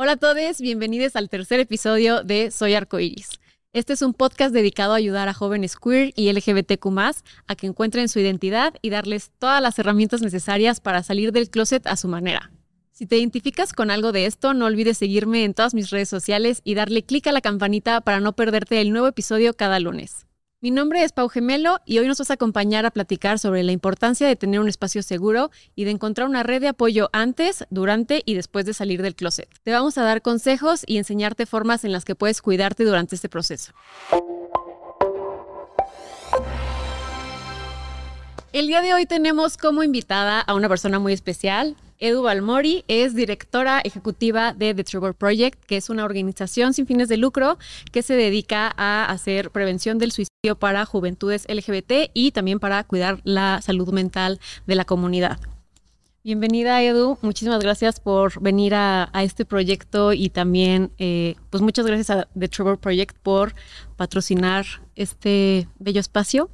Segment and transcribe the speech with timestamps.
[0.00, 3.40] Hola a todos, bienvenidos al tercer episodio de Soy Arcoiris.
[3.72, 6.86] Este es un podcast dedicado a ayudar a jóvenes queer y LGBTQ
[7.48, 11.84] a que encuentren su identidad y darles todas las herramientas necesarias para salir del closet
[11.88, 12.52] a su manera.
[12.92, 16.60] Si te identificas con algo de esto, no olvides seguirme en todas mis redes sociales
[16.62, 20.27] y darle clic a la campanita para no perderte el nuevo episodio cada lunes.
[20.60, 23.70] Mi nombre es Pau Gemelo y hoy nos vas a acompañar a platicar sobre la
[23.70, 28.24] importancia de tener un espacio seguro y de encontrar una red de apoyo antes, durante
[28.26, 29.48] y después de salir del closet.
[29.62, 33.28] Te vamos a dar consejos y enseñarte formas en las que puedes cuidarte durante este
[33.28, 33.72] proceso.
[38.52, 43.14] El día de hoy tenemos como invitada a una persona muy especial, Edu Balmori es
[43.14, 47.58] directora ejecutiva de The Trevor Project, que es una organización sin fines de lucro
[47.90, 53.20] que se dedica a hacer prevención del suicidio para juventudes LGBT y también para cuidar
[53.24, 55.40] la salud mental de la comunidad.
[56.22, 62.10] Bienvenida Edu, muchísimas gracias por venir a, este proyecto y también eh, pues muchas gracias
[62.10, 63.54] a The Trevor Project por
[63.96, 66.50] patrocinar este bello espacio.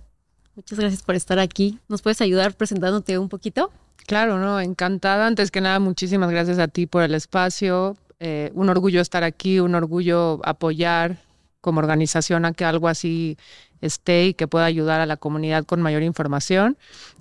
[0.56, 1.78] Muchas gracias por estar aquí.
[1.88, 3.72] ¿Nos puedes ayudar presentándote un poquito?
[4.06, 5.26] Claro, no, encantada.
[5.26, 7.96] Antes que nada, muchísimas gracias a ti por el espacio.
[8.20, 11.18] Eh, un orgullo estar aquí, un orgullo apoyar
[11.60, 13.38] como organización a que algo así
[13.80, 16.76] esté y que pueda ayudar a la comunidad con mayor información.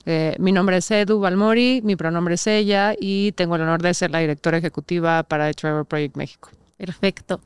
[0.05, 3.93] Eh, mi nombre es Edu Balmori, mi pronombre es ella y tengo el honor de
[3.93, 6.49] ser la directora ejecutiva para The Trevor Project México.
[6.77, 7.39] Perfecto.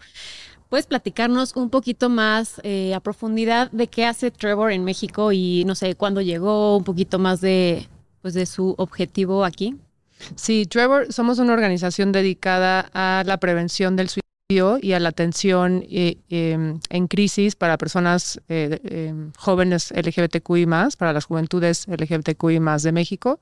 [0.70, 5.64] ¿Puedes platicarnos un poquito más eh, a profundidad de qué hace Trevor en México y
[5.66, 7.88] no sé cuándo llegó, un poquito más de,
[8.22, 9.78] pues, de su objetivo aquí?
[10.36, 15.86] Sí, Trevor, somos una organización dedicada a la prevención del suicidio y a la atención
[15.90, 20.66] eh, em, en crisis para personas eh, em, jóvenes LGBTQI
[20.98, 23.40] para las juventudes LGBTQI de México.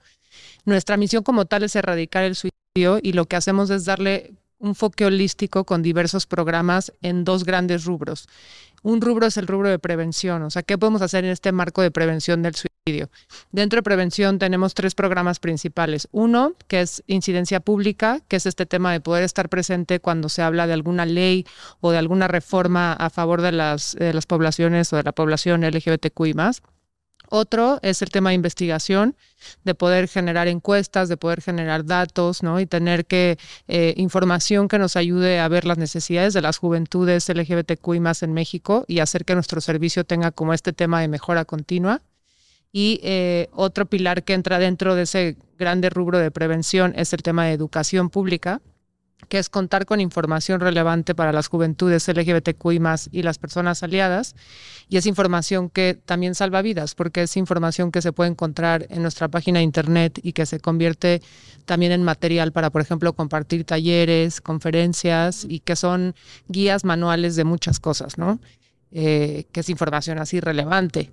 [0.66, 5.06] Nuestra misión como tal es erradicar el suicidio y lo que hacemos es darle enfoque
[5.06, 8.28] holístico con diversos programas en dos grandes rubros.
[8.84, 11.82] Un rubro es el rubro de prevención, o sea, ¿qué podemos hacer en este marco
[11.82, 13.10] de prevención del suicidio?
[13.52, 16.08] Dentro de prevención tenemos tres programas principales.
[16.12, 20.44] Uno, que es incidencia pública, que es este tema de poder estar presente cuando se
[20.44, 21.48] habla de alguna ley
[21.82, 23.96] o de alguna reforma a favor de las,
[24.28, 26.34] poblaciones o de la población LGBTQI
[27.30, 29.16] otro es el tema de investigación,
[29.64, 32.60] de poder generar encuestas, de poder generar datos, ¿no?
[32.60, 33.38] Y tener que
[33.68, 38.34] eh, información que nos ayude a ver las necesidades de las juventudes LGBTQI más en
[38.34, 42.02] México y hacer que nuestro servicio tenga como este tema de mejora continua.
[42.72, 47.22] Y eh, otro pilar que entra dentro de ese grande rubro de prevención es el
[47.24, 48.62] tema de educación pública
[49.28, 52.80] que es contar con información relevante para las juventudes LGBTQI
[53.12, 54.36] y las personas aliadas.
[54.88, 59.02] Y es información que también salva vidas, porque es información que se puede encontrar en
[59.02, 61.22] nuestra página de internet y que se convierte
[61.66, 66.16] también en material para, por ejemplo, compartir talleres, conferencias y que son
[66.48, 68.40] guías manuales de muchas cosas, ¿no?
[68.92, 71.12] Eh, que es información así relevante.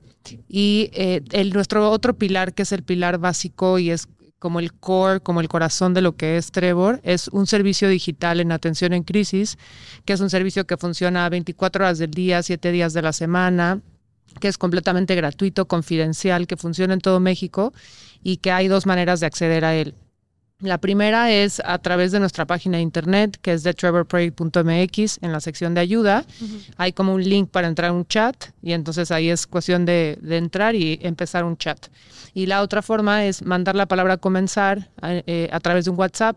[0.48, 4.08] Y eh, el, nuestro otro pilar, que es el pilar básico y es
[4.42, 8.41] como el core, como el corazón de lo que es Trevor, es un servicio digital
[8.41, 9.56] en atención en crisis,
[10.04, 13.82] que es un servicio que funciona 24 horas del día, 7 días de la semana,
[14.41, 17.72] que es completamente gratuito, confidencial, que funciona en todo México
[18.25, 19.94] y que hay dos maneras de acceder a él.
[20.62, 25.32] La primera es a través de nuestra página de internet, que es de trevorproject.mx, en
[25.32, 26.24] la sección de ayuda.
[26.76, 30.20] Hay como un link para entrar a un chat y entonces ahí es cuestión de,
[30.22, 31.88] entrar y empezar un chat.
[32.32, 36.36] Y la otra forma es mandar la palabra comenzar eh, a través de un WhatsApp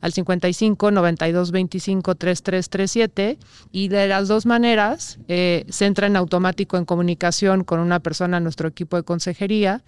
[0.00, 3.38] al 55 92 25 3337
[3.72, 8.36] y de las dos maneras eh, se entra en automático en comunicación con una persona
[8.36, 9.82] en nuestro equipo de consejería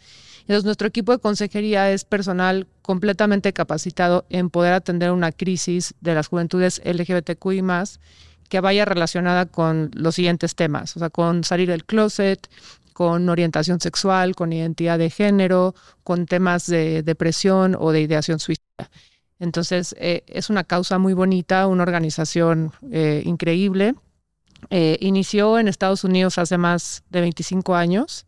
[0.49, 6.15] entonces, nuestro equipo de consejería es personal completamente capacitado en poder atender una crisis de
[6.15, 7.63] las juventudes LGBTQI
[8.49, 12.49] que vaya relacionada con los siguientes temas, o sea, con salir del closet,
[12.95, 18.89] con orientación sexual, con identidad de género, con temas de depresión o de ideación suicida.
[19.39, 23.95] Entonces, eh, es una causa muy bonita, una organización eh, increíble.
[24.71, 28.25] Eh, inició en Estados Unidos hace más de 25 años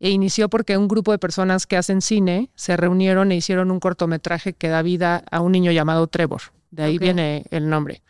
[0.00, 3.80] e inició porque un grupo de personas que hacen cine se reunieron e hicieron un
[3.80, 6.42] cortometraje que da vida a un niño llamado Trevor.
[6.70, 8.02] De ahí viene el nombre.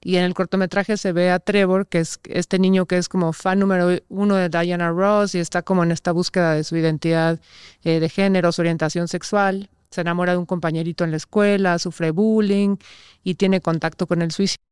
[0.00, 3.32] Y en el cortometraje se ve a Trevor, que es este niño que es como
[3.32, 7.40] fan número uno de Diana Ross y está como en esta búsqueda de su identidad
[7.82, 9.70] eh, de género, su orientación sexual.
[9.90, 12.76] Se enamora de un compañerito en la escuela, sufre bullying
[13.24, 14.62] y tiene contacto con el suicidio.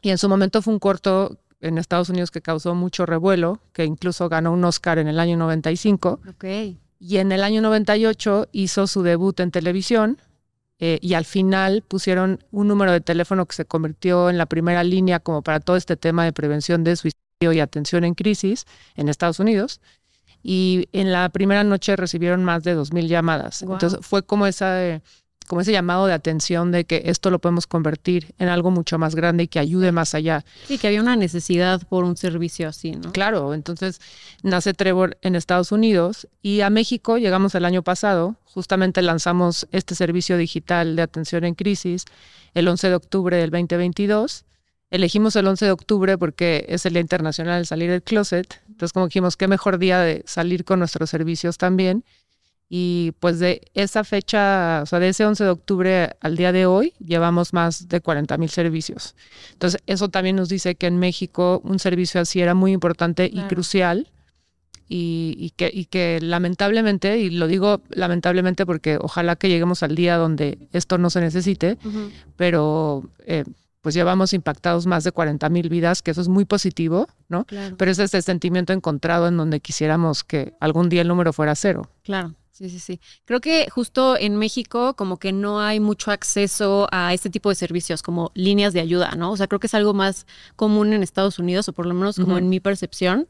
[0.00, 3.84] Y en su momento fue un corto en Estados Unidos que causó mucho revuelo, que
[3.84, 6.20] incluso ganó un Oscar en el año 95.
[6.34, 6.78] Okay.
[6.98, 10.18] Y en el año 98 hizo su debut en televisión
[10.78, 14.82] eh, y al final pusieron un número de teléfono que se convirtió en la primera
[14.82, 18.66] línea como para todo este tema de prevención de suicidio y atención en crisis
[18.96, 19.80] en Estados Unidos.
[20.42, 23.62] Y en la primera noche recibieron más de 2.000 llamadas.
[23.62, 25.00] Entonces fue como esa
[25.44, 29.14] como ese llamado de atención de que esto lo podemos convertir en algo mucho más
[29.14, 30.44] grande y que ayude más allá.
[30.66, 33.12] Sí, que había una necesidad por un servicio así, ¿no?
[33.12, 34.00] Claro, entonces
[34.42, 39.94] nace Trevor en Estados Unidos y a México llegamos el año pasado, justamente lanzamos este
[39.94, 42.04] servicio digital de atención en crisis
[42.54, 44.44] el 11 de octubre del 2022.
[44.90, 48.92] Elegimos el 11 de octubre porque es el Día Internacional de Salir del Closet, entonces
[48.92, 52.04] como dijimos, qué mejor día de salir con nuestros servicios también
[52.74, 56.64] y pues de esa fecha, o sea, de ese 11 de octubre al día de
[56.64, 59.14] hoy, llevamos más de 40 mil servicios.
[59.52, 63.42] Entonces, eso también nos dice que en México un servicio así era muy importante y
[63.42, 64.08] crucial.
[64.88, 70.16] Y, que, y que lamentablemente, y lo digo lamentablemente porque ojalá que lleguemos al día
[70.16, 71.78] donde esto no se necesite,
[72.36, 73.44] pero eh,
[73.82, 77.46] pues llevamos impactados más de 40 mil vidas, que eso es muy positivo, ¿no?
[77.76, 81.90] Pero es ese sentimiento encontrado en donde quisiéramos que algún día el número fuera cero.
[82.02, 82.34] Claro.
[82.62, 83.00] Sí, sí, sí.
[83.24, 87.56] Creo que justo en México como que no hay mucho acceso a este tipo de
[87.56, 89.32] servicios como líneas de ayuda, ¿no?
[89.32, 92.20] O sea, creo que es algo más común en Estados Unidos o por lo menos
[92.20, 93.28] como en mi percepción.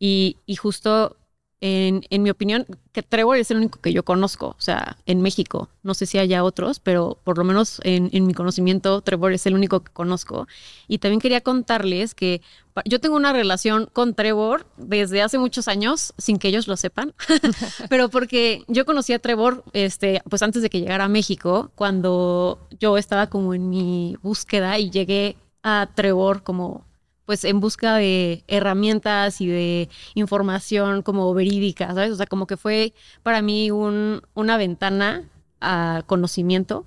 [0.00, 1.16] Y, y justo
[1.64, 5.68] en, mi opinión, que Trevor es el único que yo conozco, o sea, en México.
[5.84, 9.46] No sé si haya otros, pero por lo menos en, en, mi conocimiento, Trevor es
[9.46, 10.48] el único que conozco.
[10.88, 12.42] Y también quería contarles que
[12.84, 17.14] yo tengo una relación con Trevor desde hace muchos años, sin que ellos lo sepan,
[17.88, 22.58] pero porque yo conocí a Trevor, este, pues antes de que llegara a México, cuando
[22.80, 26.84] yo estaba como en mi búsqueda y llegué a Trevor como
[27.24, 32.12] pues en busca de herramientas y de información como verídica, ¿sabes?
[32.12, 35.28] O sea, como que fue para mí un, una ventana
[35.60, 36.84] a conocimiento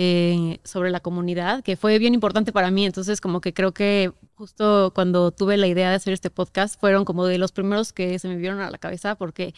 [0.00, 2.86] eh, sobre la comunidad, que fue bien importante para mí.
[2.86, 7.04] Entonces, como que creo que justo cuando tuve la idea de hacer este podcast, fueron
[7.04, 9.54] como de los primeros que se me vieron a la cabeza, porque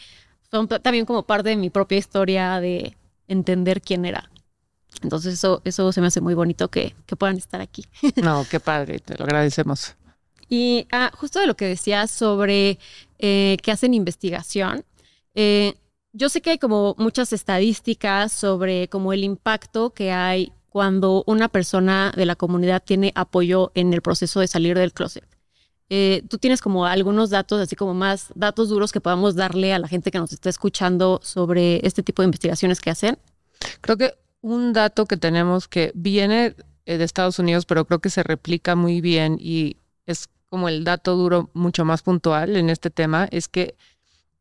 [0.49, 2.97] son también como parte de mi propia historia de
[3.27, 4.31] entender quién era.
[5.03, 7.85] Entonces eso, eso se me hace muy bonito que, que puedan estar aquí.
[8.21, 9.95] No, qué padre, te lo agradecemos.
[10.51, 12.77] Y ah, justo de lo que decías sobre
[13.19, 14.83] eh, que hacen investigación,
[15.33, 15.75] eh,
[16.11, 21.47] yo sé que hay como muchas estadísticas sobre como el impacto que hay cuando una
[21.47, 25.23] persona de la comunidad tiene apoyo en el proceso de salir del closet.
[25.87, 29.79] Eh, ¿Tú tienes como algunos datos, así como más datos duros que podamos darle a
[29.79, 33.17] la gente que nos está escuchando sobre este tipo de investigaciones que hacen?
[33.79, 38.21] Creo que un dato que tenemos que viene de Estados Unidos, pero creo que se
[38.21, 43.25] replica muy bien y es como el dato duro mucho más puntual en este tema,
[43.31, 43.75] es que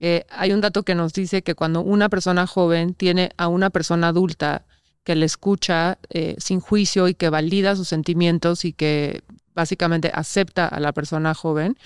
[0.01, 3.71] eh, hay un dato que nos dice que cuando una persona joven tiene a una
[3.71, 4.65] persona adulta
[5.05, 9.23] que le escucha eh, sin juicio y que valida sus sentimientos y que
[9.55, 11.77] básicamente acepta a la persona joven,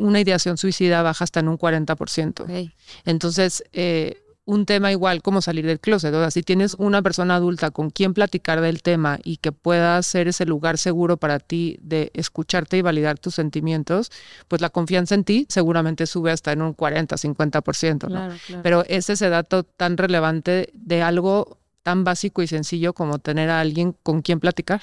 [0.00, 2.72] una ideación suicida baja hasta en un 40%.
[3.04, 6.14] Entonces, eh, un tema igual como salir del closet.
[6.14, 10.02] O sea, si tienes una persona adulta con quien platicar del tema y que pueda
[10.02, 14.10] ser ese lugar seguro para ti de escucharte y validar tus sentimientos,
[14.48, 18.08] pues la confianza en ti seguramente sube hasta en un 40, 50%.
[18.08, 18.62] ¿no?
[18.62, 23.60] Pero es ese dato tan relevante de algo tan básico y sencillo como tener a
[23.60, 24.80] alguien con quien platicar.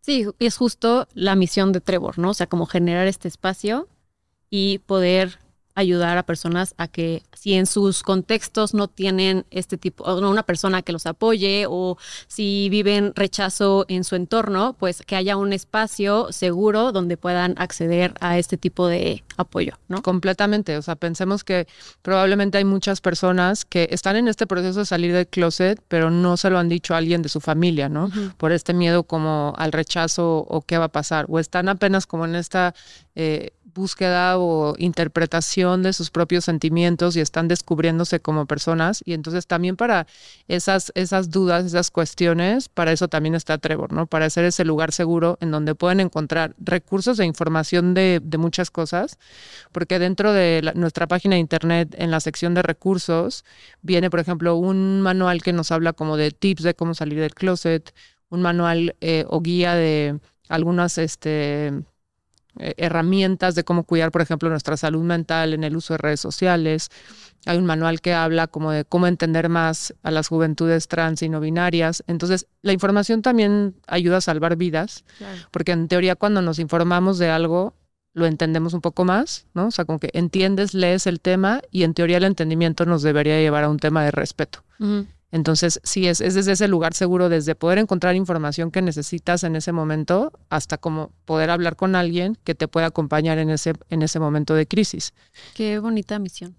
[0.00, 2.30] Sí, es justo la misión de Trevor, ¿no?
[2.30, 3.86] O sea, como generar este espacio
[4.50, 5.38] y poder
[5.76, 10.30] ayudar a personas a que si en sus contextos no tienen este tipo, o no
[10.30, 15.36] una persona que los apoye o si viven rechazo en su entorno, pues que haya
[15.36, 20.02] un espacio seguro donde puedan acceder a este tipo de apoyo, ¿no?
[20.02, 21.68] Completamente, o sea, pensemos que
[22.00, 26.38] probablemente hay muchas personas que están en este proceso de salir del closet, pero no
[26.38, 28.10] se lo han dicho a alguien de su familia, ¿no?
[28.38, 32.24] Por este miedo como al rechazo o qué va a pasar, o están apenas como
[32.24, 32.74] en esta
[33.14, 39.02] eh, búsqueda o interpretación de sus propios sentimientos y están descubriéndose como personas.
[39.04, 40.06] Y entonces también para
[40.48, 44.06] esas, esas dudas, esas cuestiones, para eso también está Trevor, ¿no?
[44.06, 49.18] Para ser ese lugar seguro en donde pueden encontrar recursos e información de, muchas cosas,
[49.72, 53.44] porque dentro de nuestra página de internet, en la sección de recursos,
[53.82, 57.34] viene, por ejemplo, un manual que nos habla como de tips de cómo salir del
[57.34, 57.94] closet,
[58.28, 60.18] un manual eh, o guía de
[60.48, 61.72] algunas, este,
[62.58, 66.88] herramientas de cómo cuidar, por ejemplo, nuestra salud mental en el uso de redes sociales.
[67.44, 71.28] Hay un manual que habla como de cómo entender más a las juventudes trans y
[71.28, 72.02] no binarias.
[72.06, 75.04] Entonces, la información también ayuda a salvar vidas,
[75.50, 77.74] porque en teoría cuando nos informamos de algo,
[78.14, 79.66] lo entendemos un poco más, ¿no?
[79.66, 83.38] O sea, como que entiendes, lees el tema y en teoría el entendimiento nos debería
[83.38, 84.64] llevar a un tema de respeto.
[85.36, 89.54] Entonces, sí, es, es desde ese lugar seguro, desde poder encontrar información que necesitas en
[89.54, 94.00] ese momento hasta como poder hablar con alguien que te pueda acompañar en ese, en
[94.00, 95.12] ese momento de crisis.
[95.52, 96.56] Qué bonita misión.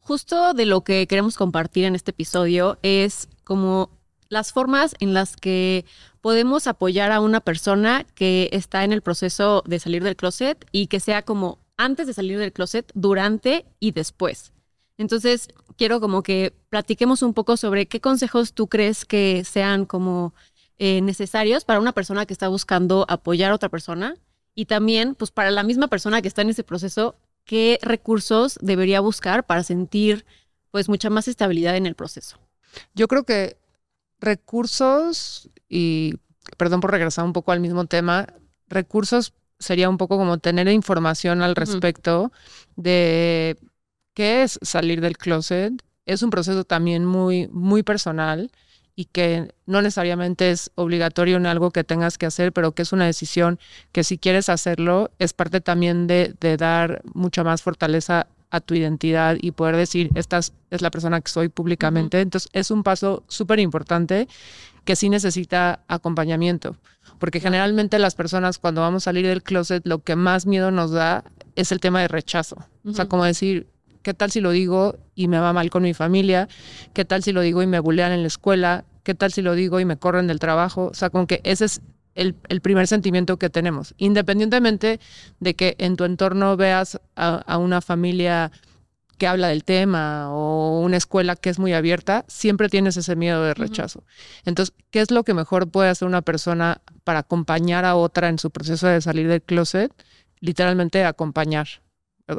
[0.00, 3.88] Justo de lo que queremos compartir en este episodio es como
[4.28, 5.86] las formas en las que
[6.20, 10.88] podemos apoyar a una persona que está en el proceso de salir del closet y
[10.88, 14.52] que sea como antes de salir del closet, durante y después.
[15.00, 20.34] Entonces, quiero como que platiquemos un poco sobre qué consejos tú crees que sean como
[20.76, 24.14] eh, necesarios para una persona que está buscando apoyar a otra persona
[24.54, 27.16] y también, pues, para la misma persona que está en ese proceso,
[27.46, 30.26] qué recursos debería buscar para sentir,
[30.70, 32.36] pues, mucha más estabilidad en el proceso.
[32.94, 33.56] Yo creo que
[34.20, 36.16] recursos y,
[36.58, 38.26] perdón por regresar un poco al mismo tema,
[38.68, 42.32] recursos sería un poco como tener información al respecto
[42.76, 43.56] de
[44.20, 45.82] es salir del closet.
[46.06, 48.50] Es un proceso también muy, muy personal
[48.96, 52.92] y que no necesariamente es obligatorio en algo que tengas que hacer, pero que es
[52.92, 53.58] una decisión
[53.92, 58.74] que si quieres hacerlo es parte también de, de dar mucha más fortaleza a tu
[58.74, 62.20] identidad y poder decir, esta es la persona que soy públicamente.
[62.20, 64.28] Entonces es un paso súper importante
[64.84, 66.76] que sí necesita acompañamiento,
[67.18, 70.90] porque generalmente las personas cuando vamos a salir del closet lo que más miedo nos
[70.90, 71.24] da
[71.54, 72.56] es el tema de rechazo.
[72.84, 73.66] O sea, como decir,
[74.02, 76.48] ¿qué tal si lo digo y me va mal con mi familia?
[76.92, 78.84] ¿Qué tal si lo digo y me bulean en la escuela?
[79.02, 80.86] ¿Qué tal si lo digo y me corren del trabajo?
[80.86, 81.80] O sea, como que ese es
[82.14, 85.00] el, primer sentimiento que tenemos, independientemente
[85.38, 88.50] de que en tu entorno veas a, una familia
[89.16, 93.44] que habla del tema o una escuela que es muy abierta, siempre tienes ese miedo
[93.44, 94.04] de rechazo.
[94.44, 98.38] Entonces, ¿qué es lo que mejor puede hacer una persona para acompañar a otra en
[98.38, 99.92] su proceso de salir del closet?
[100.40, 101.68] Literalmente acompañar.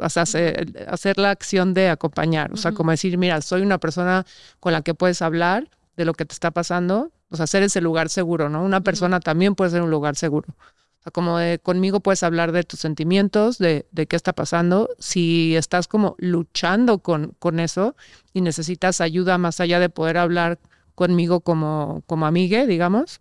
[0.00, 2.52] O sea, hacer, la acción de acompañar.
[2.52, 4.24] O sea, como decir, mira, soy una persona
[4.60, 7.80] con la que puedes hablar de lo que te está pasando, o sea, ser ese
[7.80, 8.62] lugar seguro, ¿no?
[8.62, 10.48] Una persona también puede ser un lugar seguro.
[10.50, 14.88] O sea, como de conmigo puedes hablar de tus sentimientos, de, de qué está pasando.
[14.98, 17.96] Si estás como luchando con, con eso
[18.32, 20.58] y necesitas ayuda más allá de poder hablar
[20.94, 23.20] conmigo como, como amigue, digamos,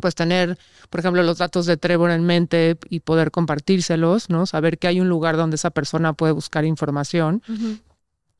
[0.00, 0.58] pues tener,
[0.90, 4.46] por ejemplo, los datos de Trevor en mente y poder compartírselos, ¿no?
[4.46, 7.42] Saber que hay un lugar donde esa persona puede buscar información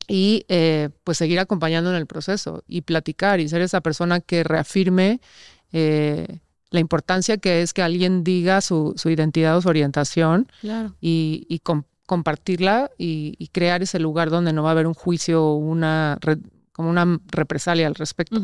[0.07, 4.43] y eh, pues seguir acompañando en el proceso y platicar y ser esa persona que
[4.43, 5.19] reafirme
[5.73, 6.39] eh,
[6.69, 10.47] la importancia que es que alguien diga su, identidad o su orientación
[11.01, 11.61] y,
[12.05, 16.17] compartirla y, crear ese lugar donde no va a haber un juicio o una,
[16.71, 18.41] como una represalia al respecto.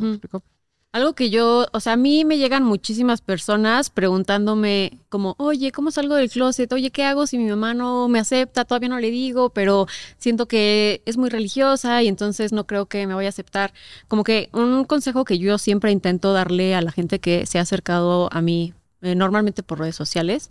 [0.94, 5.91] Algo que yo, o sea, a mí me llegan muchísimas personas preguntándome como, oye, ¿cómo
[5.91, 6.72] salgo del closet?
[6.74, 8.65] Oye, ¿qué hago si mi mamá no me acepta?
[8.65, 9.86] Todavía no le digo, pero
[10.17, 13.74] siento que es muy religiosa y entonces no creo que me vaya a aceptar.
[14.08, 17.62] Como que un consejo que yo siempre intento darle a la gente que se ha
[17.63, 20.50] acercado a mí, eh, normalmente por redes sociales,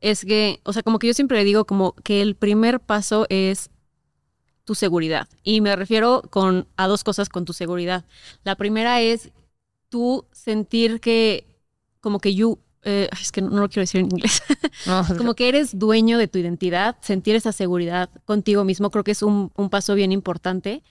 [0.00, 3.26] es que, o sea, como que yo siempre le digo como que el primer paso
[3.30, 3.70] es
[4.64, 5.28] tu seguridad.
[5.42, 8.04] Y me refiero con, a dos cosas con tu seguridad.
[8.44, 9.32] La primera es
[9.92, 11.44] tú sentir que
[12.00, 14.42] como que you, eh, es que no, lo quiero decir en inglés,
[15.18, 19.22] como que eres dueño de tu identidad, sentir esa seguridad contigo mismo, creo que es
[19.22, 20.82] un, un, paso bien importante,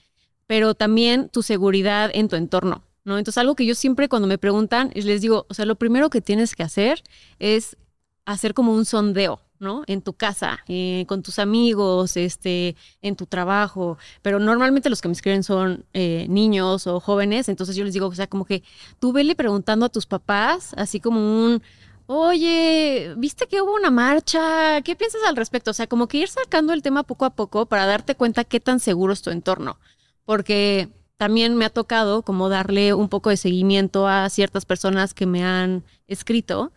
[0.46, 3.18] pero también tu seguridad en tu entorno, ¿no?
[3.18, 6.20] Entonces algo que yo siempre cuando me preguntan, les digo, o sea, lo primero que
[6.20, 7.02] tienes que hacer
[7.40, 7.76] es
[8.24, 9.84] hacer como un sondeo, ¿no?
[9.86, 13.96] En tu casa, eh, con tus amigos, este, en tu trabajo.
[14.20, 18.08] Pero normalmente los que me escriben son eh, niños o jóvenes, entonces yo les digo,
[18.08, 18.62] o sea, como que
[18.98, 21.62] tú vele preguntando a tus papás, así como un,
[22.06, 24.82] oye, ¿viste que hubo una marcha?
[24.82, 25.70] ¿Qué piensas al respecto?
[25.70, 28.60] O sea, como que ir sacando el tema poco a poco para darte cuenta qué
[28.60, 29.78] tan seguro es tu entorno.
[30.24, 35.26] Porque también me ha tocado como darle un poco de seguimiento a ciertas personas que
[35.26, 36.72] me han escrito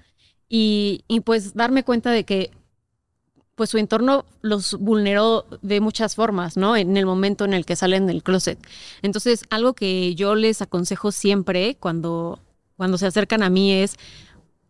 [0.47, 2.51] y, y pues darme cuenta de que
[3.55, 6.75] pues su entorno los vulneró de muchas formas, ¿no?
[6.75, 8.59] En el momento en el que salen del closet.
[9.01, 12.39] Entonces, algo que yo les aconsejo siempre cuando,
[12.75, 13.97] cuando se acercan a mí es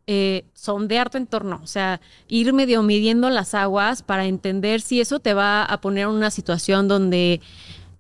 [0.08, 5.20] eh, sondear tu entorno, o sea, ir medio midiendo las aguas para entender si eso
[5.20, 7.42] te va a poner en una situación donde,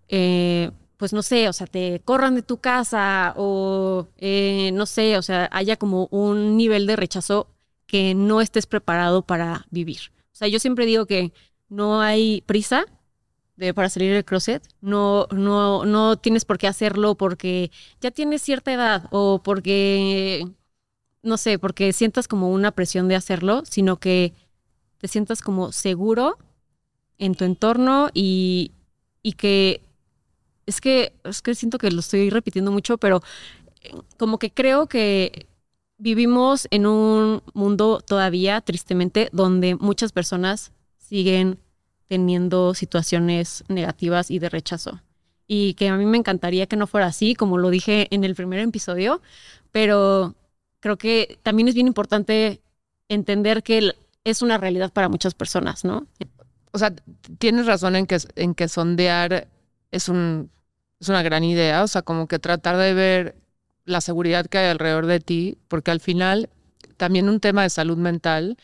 [0.09, 5.17] eh, pues no sé, o sea, te corran de tu casa o eh, no sé,
[5.17, 7.47] o sea, haya como un nivel de rechazo
[7.87, 10.14] que no estés preparado para vivir.
[10.35, 11.31] O sea, yo siempre digo que
[11.69, 12.85] no hay prisa
[13.73, 14.67] para salir del closet.
[14.81, 20.45] No, no, no tienes por qué hacerlo porque ya tienes cierta edad o porque,
[21.23, 24.33] no sé, porque sientas como una presión de hacerlo, sino que
[24.97, 26.37] te sientas como seguro
[27.17, 28.73] en tu entorno y,
[29.23, 29.79] y que
[30.65, 33.21] es que, es que siento que lo estoy repitiendo mucho, pero
[33.83, 35.47] eh, como que creo que
[35.97, 41.59] vivimos en un mundo todavía, tristemente, donde muchas personas siguen
[42.07, 45.01] teniendo situaciones negativas y de rechazo.
[45.47, 48.35] Y que a mí me encantaría que no fuera así, como lo dije en el
[48.35, 49.21] primer episodio,
[49.71, 50.35] pero
[50.79, 52.61] creo que también es bien importante
[53.09, 56.07] entender que es una realidad para muchas personas, ¿no?
[56.71, 56.93] O sea,
[57.37, 59.47] tienes razón en que, en que sondear
[59.91, 60.49] es, un,
[60.99, 63.35] es una gran idea, o sea, como que tratar de ver
[63.85, 66.49] la seguridad que hay alrededor de ti, porque al final
[66.97, 68.57] también un tema de salud mental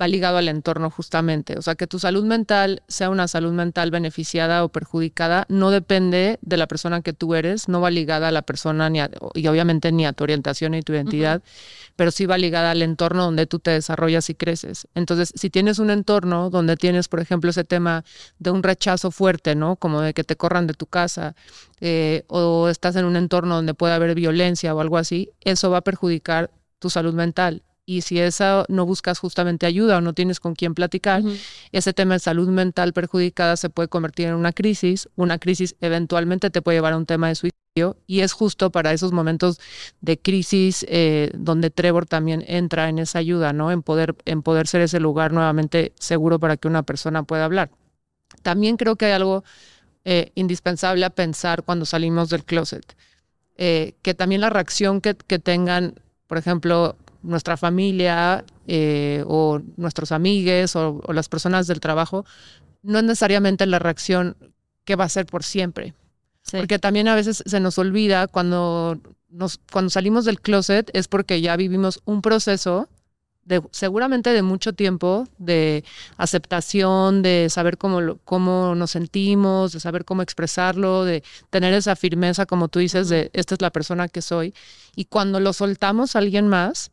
[0.00, 1.56] va ligado al entorno justamente.
[1.56, 6.38] O sea, que tu salud mental sea una salud mental beneficiada o perjudicada no depende
[6.42, 9.00] de la persona que tú eres, no va ligada a la persona ni
[9.34, 11.42] y obviamente ni a tu orientación ni tu identidad,
[11.96, 14.88] pero sí va ligada al entorno donde tú te desarrollas y creces.
[14.94, 18.04] Entonces, si tienes un entorno donde tienes, por ejemplo, ese tema
[18.38, 19.76] de un rechazo fuerte, ¿no?
[19.76, 21.36] Como de que te corran de tu casa,
[21.80, 25.78] eh, o estás en un entorno donde puede haber violencia o algo así, eso va
[25.78, 30.40] a perjudicar tu salud mental y si esa no buscas justamente ayuda o no tienes
[30.40, 31.22] con quién platicar,
[31.72, 36.50] ese tema de salud mental perjudicada se puede convertir en una crisis, una crisis eventualmente
[36.50, 39.60] te puede llevar a un tema de suicidio y es justo para esos momentos
[40.00, 43.72] de crisis eh, donde Trevor también entra en esa ayuda, ¿no?
[43.72, 47.70] En poder, en poder ser ese lugar nuevamente seguro para que una persona pueda hablar.
[48.42, 49.44] También creo que hay algo
[50.04, 52.96] eh, indispensable a pensar cuando salimos del closet.
[53.56, 55.94] Eh, que también la reacción que, que tengan,
[56.26, 62.24] por ejemplo, nuestra familia eh, o nuestros amigues o, las personas del trabajo,
[62.82, 64.36] no es necesariamente la reacción
[64.84, 65.94] que va a ser por siempre.
[66.52, 69.00] Porque también a veces se nos olvida cuando,
[69.30, 72.88] nos, cuando salimos del closet es porque ya vivimos un proceso
[73.44, 75.84] de, seguramente de mucho tiempo, de
[76.16, 82.46] aceptación, de saber cómo, cómo nos sentimos, de saber cómo expresarlo, de tener esa firmeza,
[82.46, 84.54] como tú dices, de esta es la persona que soy.
[84.96, 86.90] Y cuando lo soltamos a alguien más,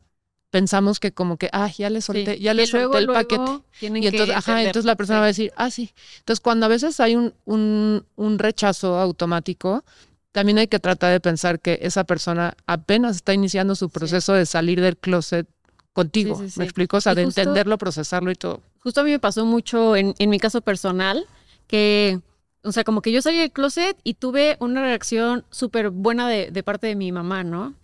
[0.52, 3.62] pensamos que como que, ah, ya le solté, ya le solté el paquete.
[3.80, 5.92] Y entonces, ajá, entonces la persona va a decir, ah, sí.
[6.18, 9.82] Entonces, cuando a veces hay un, un, un rechazo automático,
[10.30, 14.44] también hay que tratar de pensar que esa persona apenas está iniciando su proceso de
[14.44, 15.48] salir del closet
[15.94, 16.38] contigo.
[16.56, 16.98] ¿Me explico?
[16.98, 18.60] O sea, de entenderlo, procesarlo y todo.
[18.80, 21.26] Justo a mí me pasó mucho en, en mi caso personal,
[21.66, 22.20] que,
[22.62, 26.50] o sea, como que yo salí del closet y tuve una reacción súper buena de,
[26.50, 27.74] de parte de mi mamá, ¿no?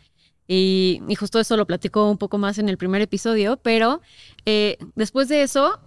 [0.50, 4.00] Y, justo eso lo platico un poco más en el primer episodio, pero
[4.46, 5.78] eh, después de eso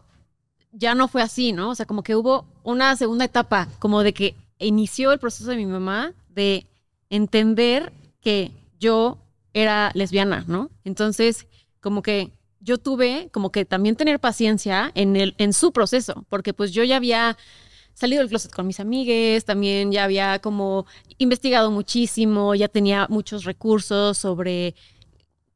[0.72, 1.72] ya no fue así, ¿no?
[1.72, 5.58] O sea, como que hubo una segunda etapa, como de que inició el proceso de
[5.58, 6.68] mi mamá de
[7.10, 9.18] entender que yo
[9.54, 10.70] era lesbiana, ¿no?
[10.84, 11.48] Entonces,
[11.82, 16.54] como que yo tuve como que también tener paciencia en, el, en su proceso, porque
[16.54, 17.36] pues yo ya había
[18.02, 20.86] salido del closet con mis amigues, también ya había como
[21.18, 24.76] investigado muchísimo, ya tenía muchos recursos sobre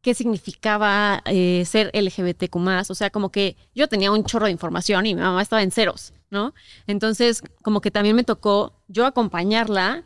[0.01, 2.55] qué significaba eh, ser LGBTQ
[2.89, 5.71] o sea, como que yo tenía un chorro de información y mi mamá estaba en
[5.71, 6.53] ceros, ¿no?
[6.85, 10.03] Entonces, como que también me tocó yo acompañarla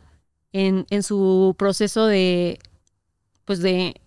[0.52, 2.58] en, en su proceso de,
[3.44, 4.00] pues de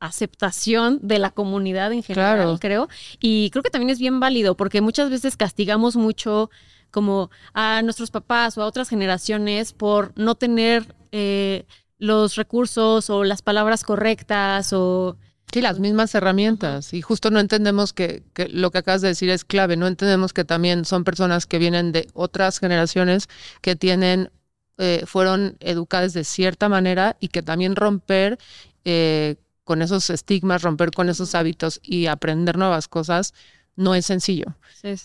[0.00, 2.88] aceptación de la comunidad en general, creo.
[3.20, 6.50] Y creo que también es bien válido porque muchas veces castigamos mucho
[6.90, 11.66] como a nuestros papás o a otras generaciones por no tener eh,
[11.98, 15.16] los recursos o las palabras correctas o...
[15.52, 16.92] Sí, las mismas herramientas.
[16.92, 19.76] Y justo no entendemos que, lo que acabas de decir es clave.
[19.76, 23.28] No entendemos que también son personas que vienen de otras generaciones
[23.62, 24.30] que tienen,
[24.76, 28.38] eh, fueron educadas de cierta manera y que también romper
[28.84, 33.32] eh, con esos estigmas, romper con esos hábitos y aprender nuevas cosas
[33.78, 34.56] no es sencillo.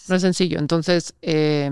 [0.10, 0.60] No es sencillo.
[0.60, 1.72] Entonces, eh,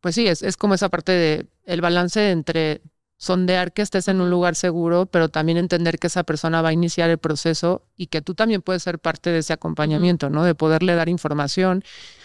[0.00, 2.80] pues sí, es, es como esa parte de el balance entre
[3.18, 6.72] sondear que estés en un lugar seguro, pero también entender que esa persona va a
[6.72, 10.44] iniciar el proceso y que tú también puedes ser parte de ese acompañamiento, ¿no?
[10.44, 11.82] De poderle dar información,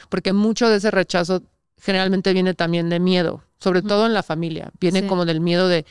[0.09, 1.43] porque mucho de ese rechazo
[1.81, 5.85] generalmente viene también de miedo, sobre todo en la familia, viene como del miedo de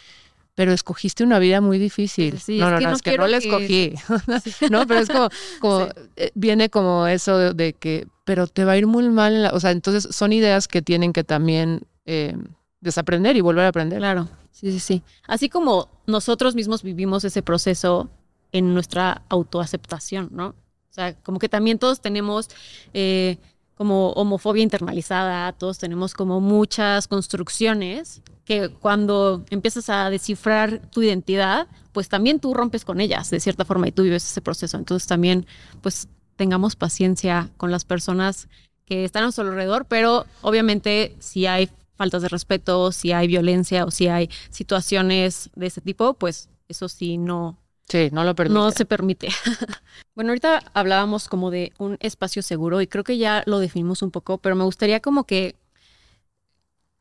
[0.54, 2.38] pero escogiste una vida muy difícil.
[2.48, 3.94] no, no, no, es que no la escogí.
[4.70, 5.28] no, pero es como,
[5.60, 9.50] como eh, viene como eso de, que, pero te va a ir muy mal.
[9.52, 12.36] o sea, entonces son ideas que tienen que también eh,
[12.80, 13.98] desaprender y volver a aprender.
[13.98, 15.02] Claro, sí, sí, sí.
[15.26, 18.10] Así como nosotros mismos vivimos ese proceso
[18.52, 20.48] en nuestra autoaceptación, ¿no?
[20.48, 22.48] O sea, como que también todos tenemos
[22.92, 23.38] eh,
[23.80, 31.66] como homofobia internalizada, todos tenemos como muchas construcciones que cuando empiezas a descifrar tu identidad,
[31.92, 34.76] pues también tú rompes con ellas de cierta forma y tú vives ese proceso.
[34.76, 35.46] Entonces también,
[35.80, 38.50] pues tengamos paciencia con las personas
[38.84, 43.86] que están a nuestro alrededor, pero obviamente si hay faltas de respeto, si hay violencia
[43.86, 47.56] o si hay situaciones de ese tipo, pues eso sí no,
[47.90, 48.58] Sí, no lo permite.
[48.58, 49.28] no se permite.
[50.14, 54.12] bueno, ahorita hablábamos como de un espacio seguro y creo que ya lo definimos un
[54.12, 55.56] poco, pero me gustaría como que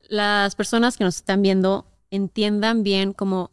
[0.08, 3.52] las personas que nos están viendo entiendan bien como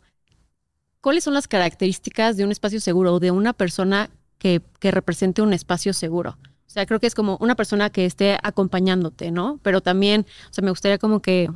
[1.03, 5.43] cuáles son las características de un espacio seguro o de una persona que, que represente
[5.43, 6.39] un espacio seguro.
[6.67, 9.61] O sea, creo que es como una persona que esté acompañándote, ¿no?
[9.63, 11.51] Pero también, o sea, me gustaría como que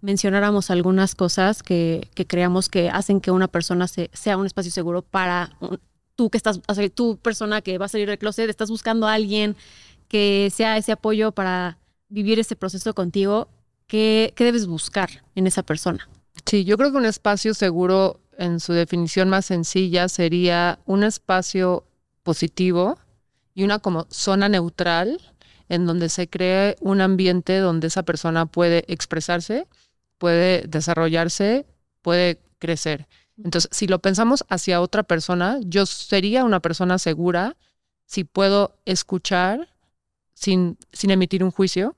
[0.00, 4.72] mencionáramos algunas cosas que, que creamos que hacen que una persona se- sea un espacio
[4.72, 5.80] seguro para un-
[6.16, 9.06] tú que estás, o sea, tú persona que va a salir del closet, estás buscando
[9.06, 9.56] a alguien
[10.08, 13.48] que sea ese apoyo para vivir ese proceso contigo.
[13.86, 16.08] ¿Qué, qué debes buscar en esa persona?
[16.46, 21.84] Sí, yo creo que un espacio seguro, en su definición más sencilla, sería un espacio
[22.22, 22.98] positivo
[23.54, 25.20] y una como zona neutral
[25.72, 29.66] en donde se cree un ambiente donde esa persona puede expresarse,
[30.18, 31.64] puede desarrollarse,
[32.02, 33.08] puede crecer.
[33.42, 37.56] Entonces, si lo pensamos hacia otra persona, yo sería una persona segura
[38.04, 39.68] si puedo escuchar
[40.34, 41.96] sin, sin emitir un juicio,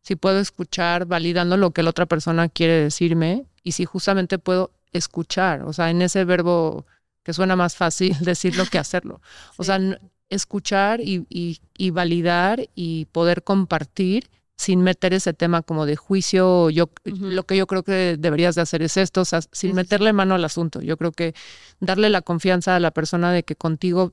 [0.00, 4.70] si puedo escuchar validando lo que la otra persona quiere decirme y si justamente puedo
[4.92, 6.86] escuchar, o sea, en ese verbo
[7.24, 9.20] que suena más fácil decirlo que hacerlo.
[9.58, 9.66] O Sí.
[9.66, 9.98] sea, n-
[10.30, 16.68] escuchar y, y- y validar y poder compartir sin meter ese tema como de juicio,
[16.70, 19.58] yo lo que yo creo que deberías de hacer es esto, o sea, sin Sí,
[19.60, 19.74] sí, sí.
[19.74, 20.82] meterle mano al asunto.
[20.82, 21.34] Yo creo que
[21.80, 24.12] darle la confianza a la persona de que contigo,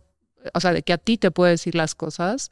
[0.53, 2.49] o sea, de que a ti te puede decir las cosas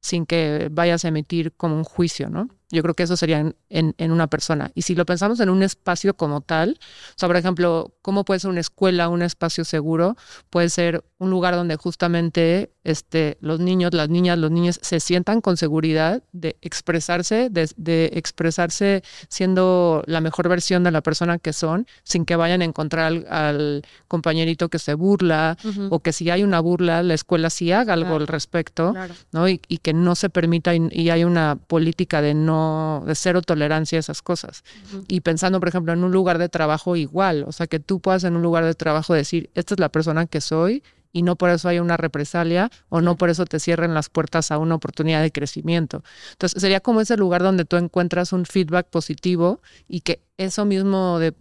[0.00, 2.48] sin que vayas a emitir como un juicio, ¿no?
[2.72, 4.72] Yo creo que eso sería en, en- en una persona.
[4.74, 8.40] Y si lo pensamos en un espacio como tal, o sea, por ejemplo, ¿cómo puede
[8.40, 10.16] ser una escuela, un espacio seguro?
[10.50, 15.40] Puede ser un lugar donde justamente este, los niños, las niñas, los niños se sientan
[15.40, 21.52] con seguridad de expresarse, de, de expresarse siendo la mejor versión de la persona que
[21.52, 25.56] son, sin que vayan a encontrar al, al compañerito que se burla,
[25.90, 28.22] o que si hay una burla, la escuela sí haga algo Claro.
[28.22, 28.92] al respecto.
[28.92, 29.14] Claro.
[29.32, 29.48] ¿no?
[29.48, 32.61] Y, y que no se permita y, y hay una política de no,
[33.06, 34.62] de cero tolerancia a esas cosas.
[35.08, 38.24] Y pensando, por ejemplo, en un lugar de trabajo igual, o sea, que tú puedas
[38.24, 40.82] en un lugar de trabajo decir, esta es la persona que soy
[41.14, 44.50] y no por eso hay una represalia o no por eso te cierren las puertas
[44.50, 46.02] a una oportunidad de crecimiento.
[46.32, 51.18] Entonces, sería como ese lugar donde tú encuentras un feedback positivo y que eso mismo
[51.18, 51.34] de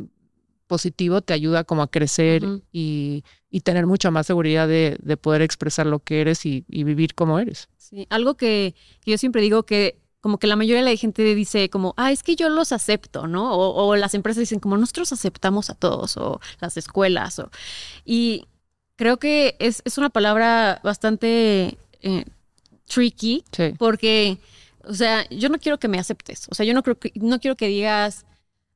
[0.68, 5.42] positivo te ayuda como a crecer y, y tener mucha más seguridad de, de poder
[5.42, 7.68] expresar lo que eres y- y vivir como eres.
[7.78, 11.24] Sí, algo que, que yo siempre digo que como que la mayoría de la gente
[11.36, 13.54] dice como, ah, es que yo los acepto, ¿no?
[13.54, 17.50] O, o las empresas dicen como, nosotros aceptamos a todos, o las escuelas, o...
[18.06, 18.46] Y
[18.96, 22.26] creo que es, es una palabra bastante eh,
[22.88, 23.74] tricky, Sí.
[23.80, 24.38] porque,
[24.84, 27.40] o sea, yo no quiero que me aceptes, o sea, yo no, creo que, no
[27.40, 28.26] quiero que digas,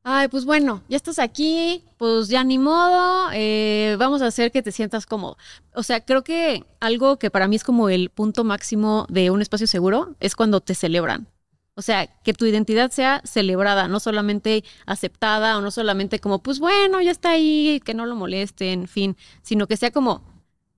[0.03, 4.62] ay, pues bueno, ya estás aquí, pues ya ni modo, eh, vamos a hacer que
[4.63, 5.38] te sientas cómodo.
[5.73, 9.41] O sea, creo que algo que para mí es como el punto máximo de un
[9.41, 11.27] espacio seguro es cuando te celebran.
[11.75, 16.59] O sea, que tu identidad sea celebrada, no solamente aceptada o no solamente como, pues
[16.59, 20.23] bueno, ya está ahí, que no lo moleste, en fin, sino que sea como,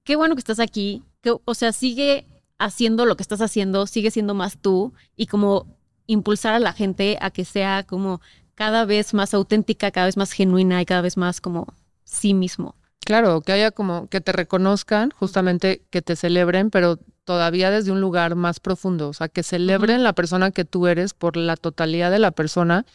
[0.04, 2.26] qué bueno que estás aquí, que, o sea, sigue
[2.58, 5.68] haciendo lo que estás haciendo, sigue siendo más tú y como
[6.08, 8.20] impulsar a la gente a que sea como
[8.56, 11.68] cada vez más auténtica, cada vez más genuina y cada vez más como
[12.04, 12.76] sí mismo.
[13.02, 18.00] Claro, que haya como que te reconozcan, justamente que te celebren, pero todavía desde un
[18.00, 22.10] lugar más profundo, o sea, que celebren la persona que tú eres por la totalidad
[22.10, 22.86] de la persona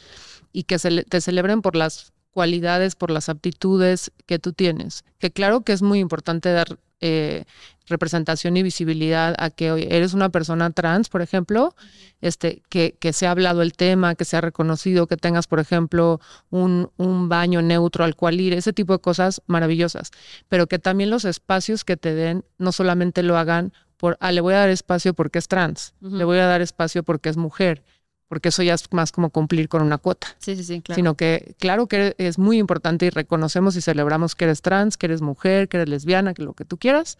[0.54, 5.04] y que te celebren por las cualidades, por las aptitudes que tú tienes.
[5.18, 7.44] Que claro que es muy importante dar eh,
[7.88, 11.74] representación y visibilidad a que oye, eres una persona trans, por ejemplo,
[12.22, 15.60] este, que, que se ha hablado el tema, que se ha reconocido, que tengas, por
[15.60, 20.10] ejemplo, un, un baño neutro al cual ir, ese tipo de cosas maravillosas,
[20.48, 24.40] pero que también los espacios que te den no solamente lo hagan por, ah, le
[24.40, 27.84] voy a dar espacio porque es trans, le voy a dar espacio porque es mujer,
[28.26, 30.96] porque eso ya es más como cumplir con una cuota, Sí, sí, sí, claro.
[30.96, 35.06] sino que claro que es muy importante y reconocemos y celebramos que eres trans, que
[35.06, 37.16] eres mujer, que eres lesbiana, que lo que tú quieras,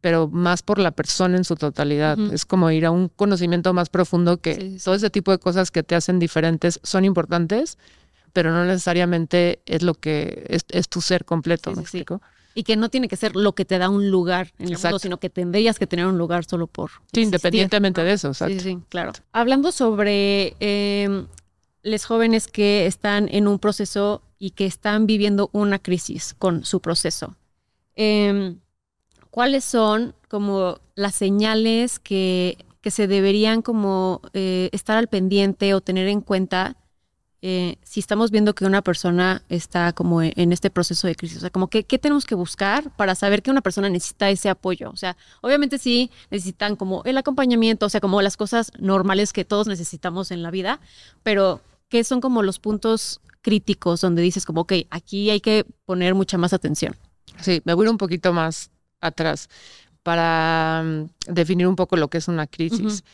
[0.00, 2.18] pero más por la persona en su totalidad.
[2.32, 4.84] Es como ir a un conocimiento más profundo que Sí, sí, sí.
[4.86, 7.78] todo ese tipo de cosas que te hacen diferentes son importantes,
[8.32, 12.20] pero no necesariamente es lo que es, es tu ser completo, Sí, ¿me explico?
[12.54, 14.98] Y que no tiene que ser lo que te da un lugar en el mundo,
[14.98, 16.90] sino que tendrías que tener un lugar solo por.
[16.90, 18.62] Sí, existir, independientemente de eso, Sí, exacto.
[18.62, 19.12] sí, claro.
[19.32, 21.26] Hablando sobre eh,
[21.82, 26.80] los jóvenes que están en un proceso y que están viviendo una crisis con su
[26.80, 27.36] proceso,
[27.96, 28.54] eh,
[29.30, 35.80] ¿cuáles son como las señales que, que se deberían como eh, estar al pendiente o
[35.80, 36.76] tener en cuenta
[37.46, 41.36] eh, si estamos viendo que una persona está como e, en este proceso de crisis?
[41.36, 44.48] O sea, como que, ¿qué tenemos que buscar para saber que una persona necesita ese
[44.48, 44.88] apoyo?
[44.88, 49.44] O sea, obviamente sí necesitan como el acompañamiento, o sea, como las cosas normales que
[49.44, 50.80] todos necesitamos en la vida,
[51.22, 56.14] pero ¿qué son como los puntos críticos donde dices como, ok, aquí hay que poner
[56.14, 56.96] mucha más atención?
[57.42, 58.70] Sí, me voy un poquito más
[59.02, 59.50] atrás
[60.02, 63.04] para mm, definir un poco lo que es una crisis.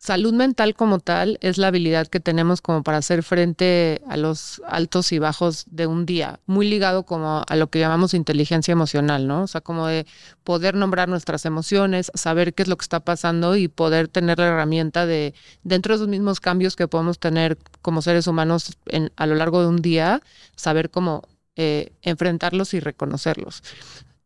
[0.00, 4.62] Salud mental como tal es la habilidad que tenemos como para hacer frente a los
[4.64, 9.26] altos y bajos de un día, muy ligado como a lo que llamamos inteligencia emocional,
[9.26, 9.42] ¿no?
[9.42, 10.06] O sea, como de
[10.44, 14.46] poder nombrar nuestras emociones, saber qué es lo que está pasando y poder tener la
[14.46, 15.34] herramienta de,
[15.64, 19.62] dentro de esos mismos cambios que podemos tener como seres humanos en, a lo largo
[19.62, 20.22] de un día,
[20.54, 21.24] saber cómo
[21.56, 23.64] eh, enfrentarlos y reconocerlos.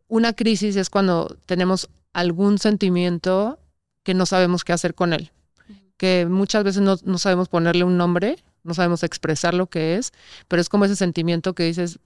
[0.07, 3.59] Una crisis es cuando tenemos algún sentimiento
[4.03, 5.33] que no sabemos qué hacer con él
[6.03, 10.11] que muchas veces no, sabemos ponerle un nombre, no sabemos expresar lo que es,
[10.49, 12.01] pero es como ese sentimiento que dices,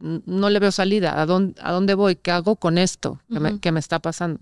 [0.00, 2.16] no le veo salida, ¿a dónde, a dónde voy?
[2.16, 4.38] ¿Qué hago con esto que, me, que me está pasando?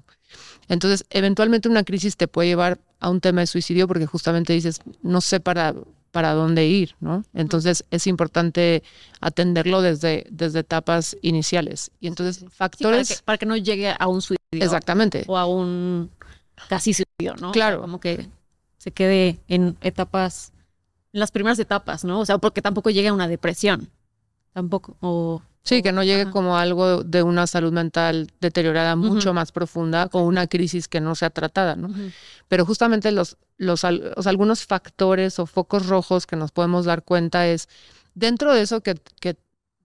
[0.68, 4.80] Entonces, eventualmente una crisis te puede llevar a un tema de suicidio porque justamente dices,
[5.02, 5.72] no sé para,
[6.10, 7.22] para dónde ir, ¿no?
[7.32, 8.82] Entonces es importante
[9.20, 11.92] atenderlo desde, desde etapas iniciales.
[12.00, 13.06] Y entonces factores...
[13.06, 14.64] para, que, para, que, no llegue a un suicidio.
[14.64, 15.22] Exactamente.
[15.28, 16.10] O a un
[16.68, 17.52] casi suicidio, ¿no?
[17.52, 17.82] Claro.
[17.82, 18.28] como que
[18.80, 20.54] se quede en etapas,
[21.12, 22.18] en las primeras etapas, ¿no?
[22.20, 23.90] O sea, porque tampoco llegue a una depresión,
[24.54, 25.42] tampoco, o...
[25.62, 30.22] Sí, que no llegue como algo de una salud mental deteriorada mucho más profunda o
[30.22, 31.90] una crisis que no sea tratada, ¿no?
[32.48, 37.68] Pero justamente los, los, algunos factores o focos rojos que nos podemos dar cuenta es,
[38.14, 39.36] dentro de eso que, que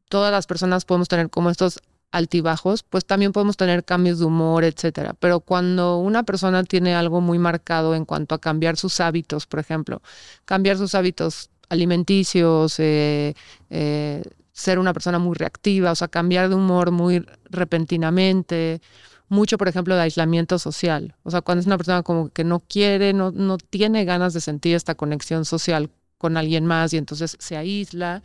[0.08, 1.81] todas las personas podemos tener como estos
[2.15, 5.15] altibajos, pues también podemos tener cambios de humor, etcétera.
[5.19, 9.60] Pero cuando una persona tiene algo muy marcado en cuanto a cambiar sus hábitos, por
[9.60, 10.01] ejemplo,
[10.45, 13.36] cambiar sus hábitos alimenticios, eh,
[13.69, 14.23] eh,
[14.54, 18.82] ser una persona muy reactiva, o sea, cambiar de humor muy repentinamente,
[19.28, 21.15] mucho, por ejemplo, de aislamiento social.
[21.23, 24.39] O sea, cuando es una persona como que no quiere, no, no tiene ganas de
[24.39, 28.23] sentir esta conexión social con alguien más y entonces se aísla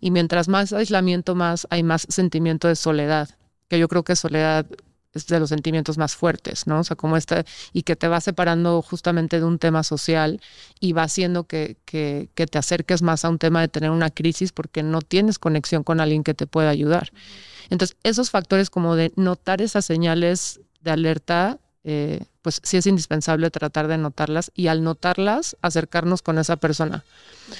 [0.00, 3.28] y mientras más aislamiento, más hay más sentimiento de soledad,
[3.68, 4.66] que yo creo que soledad
[5.12, 6.80] es de los sentimientos más fuertes, ¿no?
[6.80, 10.40] O sea, como esta, y que te va separando justamente de un tema social
[10.78, 14.10] y va haciendo que, que, que, te acerques más a un tema de tener una
[14.10, 17.10] crisis porque no tienes conexión con alguien que te pueda ayudar.
[17.70, 23.50] Entonces, esos factores como de notar esas señales de alerta, eh, pues sí es indispensable
[23.50, 27.04] tratar de notarlas y al notarlas, acercarnos con esa persona.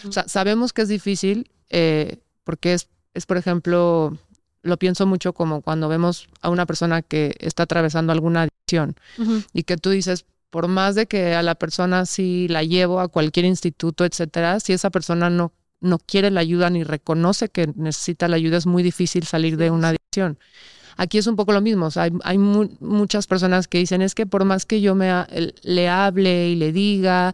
[0.06, 2.18] O sea, sabemos que es difícil, eh,
[2.50, 4.18] porque es, es, por ejemplo,
[4.64, 8.96] lo pienso mucho como cuando vemos a una persona que está atravesando alguna adicción
[9.52, 13.06] y que tú dices, por más de que a la persona sí la llevo a
[13.06, 18.26] cualquier instituto, etcétera, si esa persona no, no quiere la ayuda ni reconoce que necesita
[18.26, 20.36] la ayuda, es muy difícil salir de una adicción.
[20.96, 24.44] Aquí es un poco lo mismo, hay, hay muchas personas que dicen, es que por
[24.44, 25.08] más que yo me,
[25.62, 27.32] le hable y le diga,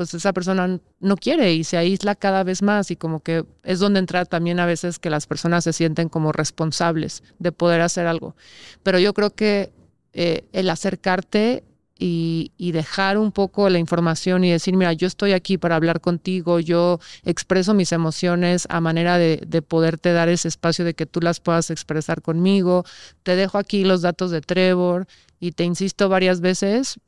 [0.00, 3.80] pues esa persona no quiere y se aísla cada vez más y como que es
[3.80, 8.06] donde entra también a veces que las personas se sienten como responsables de poder hacer
[8.06, 8.34] algo.
[8.82, 9.74] Pero yo creo que
[10.14, 11.64] eh, el acercarte
[11.98, 16.60] y, dejar un poco la información y decir, mira, yo estoy aquí para hablar contigo,
[16.60, 21.20] yo expreso mis emociones a manera de, de, poderte dar ese espacio de que tú
[21.20, 22.86] las puedas expresar conmigo,
[23.22, 25.06] te dejo aquí los datos de Trevor
[25.40, 26.98] y te insisto varias veces,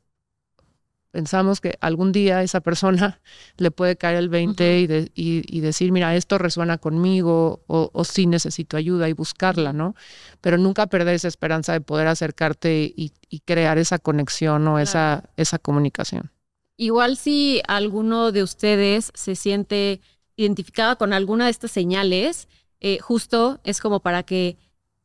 [1.13, 3.21] pensamos que algún día esa persona
[3.57, 9.07] le puede caer el 20 y, decir, mira, esto resuena conmigo o, sí necesito ayuda
[9.07, 9.95] y buscarla, ¿no?
[10.41, 13.13] Pero nunca perder esa esperanza de poder acercarte y,
[13.45, 16.31] crear esa conexión o esa, esa comunicación.
[16.77, 20.01] Igual si alguno de ustedes se siente
[20.35, 22.47] identificado con alguna de estas señales,
[22.79, 24.57] eh, justo es como para que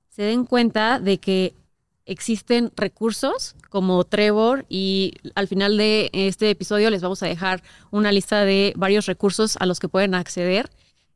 [0.08, 1.54] se den cuenta de que
[2.08, 8.10] existen recursos como Trevor y al final de este episodio les vamos a dejar una
[8.10, 10.70] lista de varios recursos a los que pueden acceder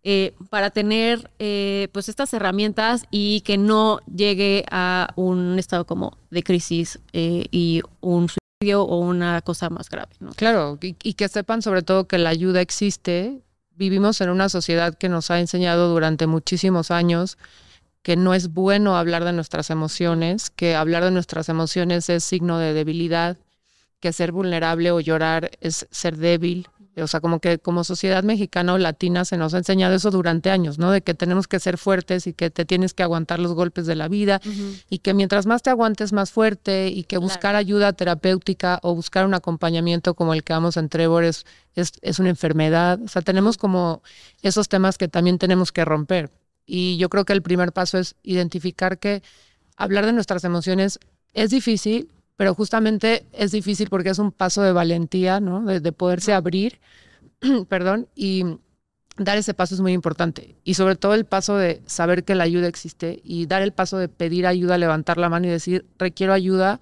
[0.05, 6.18] eh, para tener eh, pues estas herramientas y que no llegue a un estado como
[6.31, 10.12] de crisis eh, y un suicidio o una cosa más grave.
[10.37, 13.42] Claro, y, y que sepan sobre todo que la ayuda existe.
[13.76, 17.38] Vivimos en una sociedad que nos ha enseñado durante muchísimos años
[18.03, 22.59] que no es bueno hablar de nuestras emociones, que hablar de nuestras emociones es signo
[22.59, 23.38] de debilidad,
[24.01, 28.75] que ser vulnerable o llorar es ser débil, O sea, como que como sociedad mexicana
[28.75, 30.91] o latina se nos ha enseñado eso durante años, ¿no?
[30.91, 33.95] De que tenemos que ser fuertes y que te tienes que aguantar los golpes de
[33.95, 34.43] la vida
[34.91, 39.25] y que mientras más te aguantes más fuerte y que buscar ayuda terapéutica o buscar
[39.25, 43.01] un acompañamiento como el que vamos en Trevor es, es, una enfermedad.
[43.03, 44.03] O sea, tenemos como
[44.43, 46.31] esos temas que también tenemos que romper.
[46.74, 49.22] Y yo creo que el primer paso es identificar que
[49.76, 50.98] hablar de nuestras emociones
[51.35, 52.08] es difícil,
[52.38, 55.62] pero justamente es difícil porque es un paso de valentía, ¿no?
[55.66, 56.80] De, poderse abrir,
[57.68, 58.56] perdón, y
[59.18, 60.56] dar ese paso es muy importante.
[60.64, 63.98] Y sobre todo el paso de saber que la ayuda existe y dar el paso
[63.98, 66.80] de pedir ayuda, levantar la mano y decir, requiero ayuda,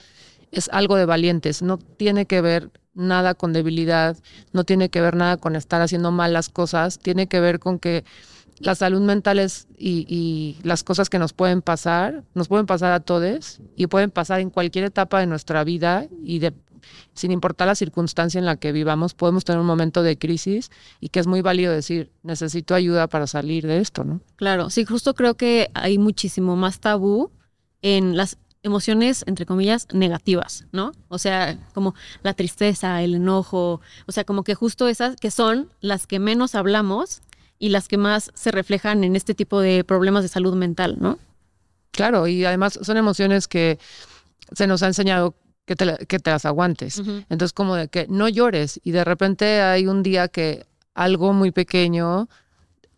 [0.53, 1.63] es algo de valientes.
[1.63, 4.17] No tiene que ver nada con debilidad,
[4.53, 8.05] no tiene que ver nada con estar haciendo malas cosas, tiene que ver con que
[8.61, 13.01] la salud mental es y, las cosas que nos pueden pasar, nos pueden pasar a
[13.01, 16.53] todos y pueden pasar en cualquier etapa de nuestra vida y de,
[17.15, 20.71] sin importar la circunstancia en la que vivamos, podemos tener un momento de crisis
[21.01, 24.21] y que es muy válido decir, necesito ayuda para salir de esto, ¿no?
[24.37, 27.31] Claro, sí, justo creo que hay muchísimo más tabú
[27.81, 30.93] en las emociones, entre comillas, negativas, ¿no?
[31.09, 35.71] O sea, como la tristeza, el enojo, o sea, como que justo esas que son
[35.81, 37.23] las que menos hablamos
[37.61, 41.19] y las que más se reflejan en este tipo de problemas de salud mental, ¿no?
[41.93, 43.79] Claro, y además son emociones que
[44.53, 45.35] se nos ha enseñado
[45.67, 46.99] que te, que te las aguantes.
[46.99, 51.53] Entonces, como de que no llores y de repente hay un día que algo muy
[51.53, 52.29] pequeño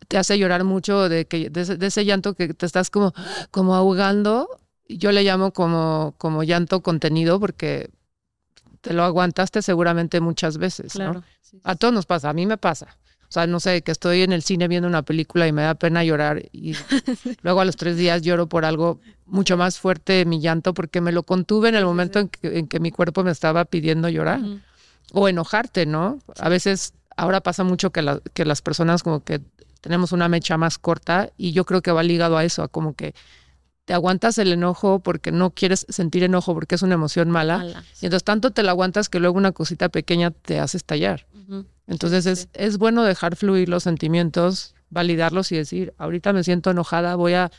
[0.07, 3.13] te hace llorar mucho de que de, ese llanto que te estás como
[3.51, 4.47] como ahogando
[4.87, 7.89] yo le llamo como como llanto contenido porque
[8.81, 11.23] te lo aguantaste seguramente muchas veces ¿no?
[11.63, 12.97] a todos nos pasa a mí me pasa
[13.33, 16.03] sea, no sé, que estoy en el cine viendo una película y me da pena
[16.03, 16.75] llorar y
[17.41, 21.11] luego a los tres días lloro por algo mucho más fuerte mi llanto porque me
[21.11, 24.41] lo contuve en el momento en que, mi cuerpo me estaba pidiendo llorar.
[25.11, 26.19] O enojarte, ¿no?
[26.39, 29.41] A veces, ahora pasa mucho que, que las personas como que
[29.81, 32.93] tenemos una mecha más corta y yo creo que va ligado a eso, a como
[32.93, 33.13] que
[33.85, 37.65] te aguantas el enojo porque no quieres sentir enojo porque es una emoción mala.
[38.01, 41.25] Y entonces tanto te la aguantas que luego una cosita pequeña te hace estallar.
[41.87, 47.15] Entonces es, es bueno dejar fluir los sentimientos, validarlos y decir, ahorita me siento enojada,
[47.15, 47.51] voy a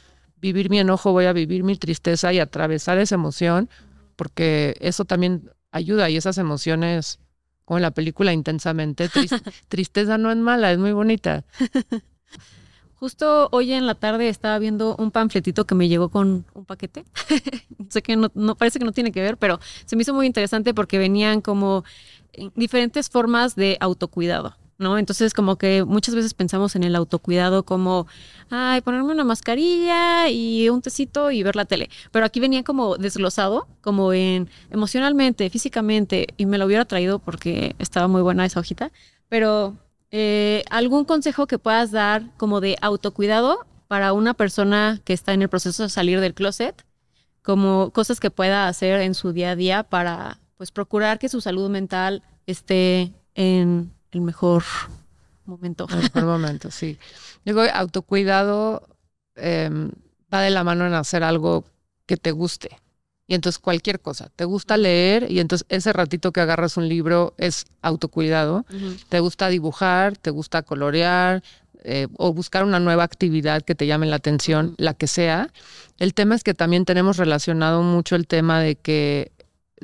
[0.45, 3.69] vivir mi enojo, voy a vivir mi tristeza y atravesar esa emoción,
[4.17, 7.19] porque eso también ayuda y esas emociones,
[7.65, 9.09] como en la película intensamente,
[9.69, 11.45] tristeza no es mala, es muy bonita.
[12.95, 17.05] Justo hoy en la tarde estaba viendo un panfletito que me llegó con un paquete.
[17.91, 20.27] sé que no, no, parece que no tiene que ver, pero se me hizo muy
[20.27, 21.85] interesante porque venían como
[22.55, 24.57] diferentes formas de autocuidado.
[24.79, 24.99] ¿no?
[24.99, 28.07] Entonces, como que muchas veces pensamos en el autocuidado como,
[28.51, 31.91] ay, ponerme una mascarilla y un tecito y ver la tele.
[32.11, 37.77] Pero aquí venía como desglosado, como en emocionalmente, físicamente, y me lo hubiera traído porque
[37.79, 38.91] estaba muy buena esa hojita.
[39.29, 39.77] Pero,
[40.11, 45.43] eh, ¿algún consejo que puedas dar como de autocuidado para una persona que está en
[45.43, 46.85] el proceso de salir del closet?
[47.43, 51.41] Como cosas que pueda hacer en su día a día para pues procurar que su
[51.41, 54.65] salud mental esté en el mejor
[55.45, 55.87] momento.
[55.91, 56.99] El mejor momento, sí.
[57.45, 58.87] Digo, autocuidado
[59.37, 59.91] em,
[60.33, 61.65] va de la mano en hacer algo
[62.07, 62.79] que te guste.
[63.27, 67.35] Y entonces cualquier cosa, te gusta leer y entonces ese ratito que agarras un libro
[67.39, 68.67] es autocuidado.
[69.09, 71.43] Te gusta dibujar, te gusta colorear
[71.85, 75.51] eh, o buscar una nueva actividad que te llame la atención, la que sea.
[75.99, 79.33] El tema es que también tenemos relacionado mucho el tema de que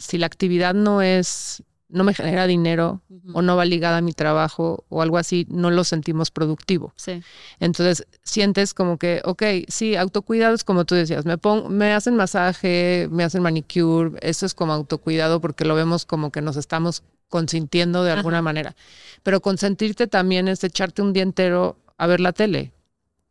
[0.01, 4.13] si la actividad no es, no me genera dinero o no va ligada a mi
[4.13, 6.93] trabajo o algo así, no lo sentimos productivo.
[6.97, 7.23] Sí.
[7.59, 11.37] Entonces sientes como que, ok, sí, autocuidado es como tú decías, me,
[11.69, 16.41] me hacen masaje, me hacen manicure, eso es como autocuidado porque lo vemos como que
[16.41, 18.75] nos estamos consintiendo de alguna manera.
[19.23, 22.73] Pero consentirte también es echarte un día entero a ver la tele.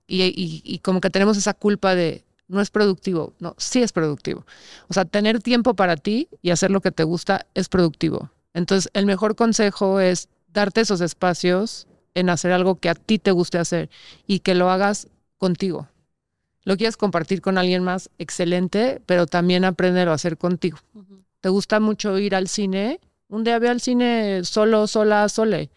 [0.08, 3.34] y como que tenemos esa culpa de, no es productivo.
[3.40, 4.46] No, sí es productivo.
[4.90, 8.32] O sea, tener tiempo para ti y hacer lo que te gusta es productivo.
[8.54, 13.32] Entonces, el mejor consejo es darte esos espacios en hacer algo que a ti te
[13.32, 13.90] guste hacer
[14.28, 15.08] y que lo hagas
[15.38, 15.88] contigo.
[16.64, 20.78] Lo quieres compartir con alguien más, excelente, pero también aprender a hacer contigo.
[21.40, 23.00] ¿Te gusta mucho ir al cine?
[23.30, 25.70] Un día ve al cine solo, sola, sole.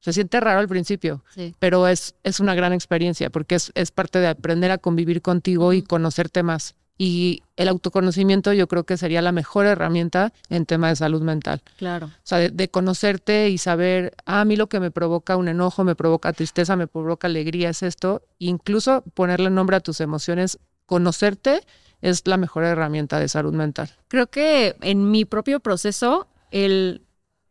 [0.00, 1.22] Se siente raro al principio,
[1.58, 5.72] pero es, es una gran experiencia porque es, es parte de aprender a convivir contigo
[5.72, 6.74] y conocerte más.
[7.02, 11.62] Y el autoconocimiento yo creo que sería la mejor herramienta en tema de salud mental.
[11.78, 12.08] Claro.
[12.08, 15.82] O sea, de, conocerte y saber, ah, a mí lo que me provoca un enojo,
[15.82, 18.20] me provoca tristeza, me provoca alegría, es esto.
[18.38, 21.62] Incluso ponerle nombre a tus emociones, conocerte
[22.02, 23.90] es la mejor herramienta de salud mental.
[24.08, 27.00] Creo que en mi propio proceso, el,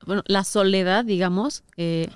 [0.05, 2.07] bueno, la soledad, digamos, eh,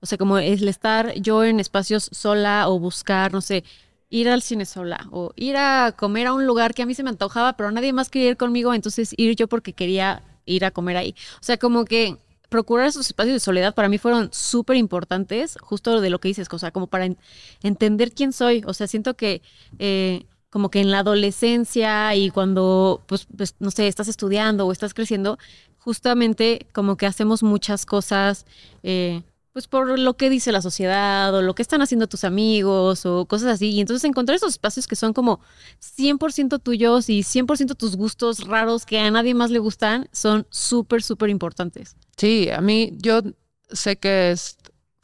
[0.00, 3.64] O sea, como el estar yo en espacios sola o buscar, no sé,
[4.08, 7.02] ir al cine sola o ir a comer a un lugar que a mí se
[7.02, 10.70] me antojaba, pero nadie más quería ir conmigo, entonces ir yo porque quería ir a
[10.70, 11.14] comer ahí.
[11.40, 12.16] O sea, como que
[12.48, 16.48] procurar esos espacios de soledad para mí fueron súper importantes, justo de lo que dices,
[16.50, 17.08] o sea, como para
[17.62, 18.62] entender quién soy.
[18.66, 19.40] O sea, siento que
[19.78, 24.72] eh, como que en la adolescencia y cuando, pues, pues, no sé, estás estudiando o
[24.72, 25.38] estás creciendo,
[25.78, 28.44] justamente como que hacemos muchas cosas,
[28.82, 29.22] eh,
[29.52, 33.26] pues por lo que dice la sociedad o lo que están haciendo tus amigos o
[33.26, 33.70] cosas así.
[33.70, 35.40] Y entonces encontrar esos espacios que son como
[35.80, 41.02] 100% tuyos y 100% tus gustos raros que a nadie más le gustan son súper,
[41.02, 41.96] súper importantes.
[42.16, 43.22] Sí, a mí yo
[43.72, 44.56] sé que es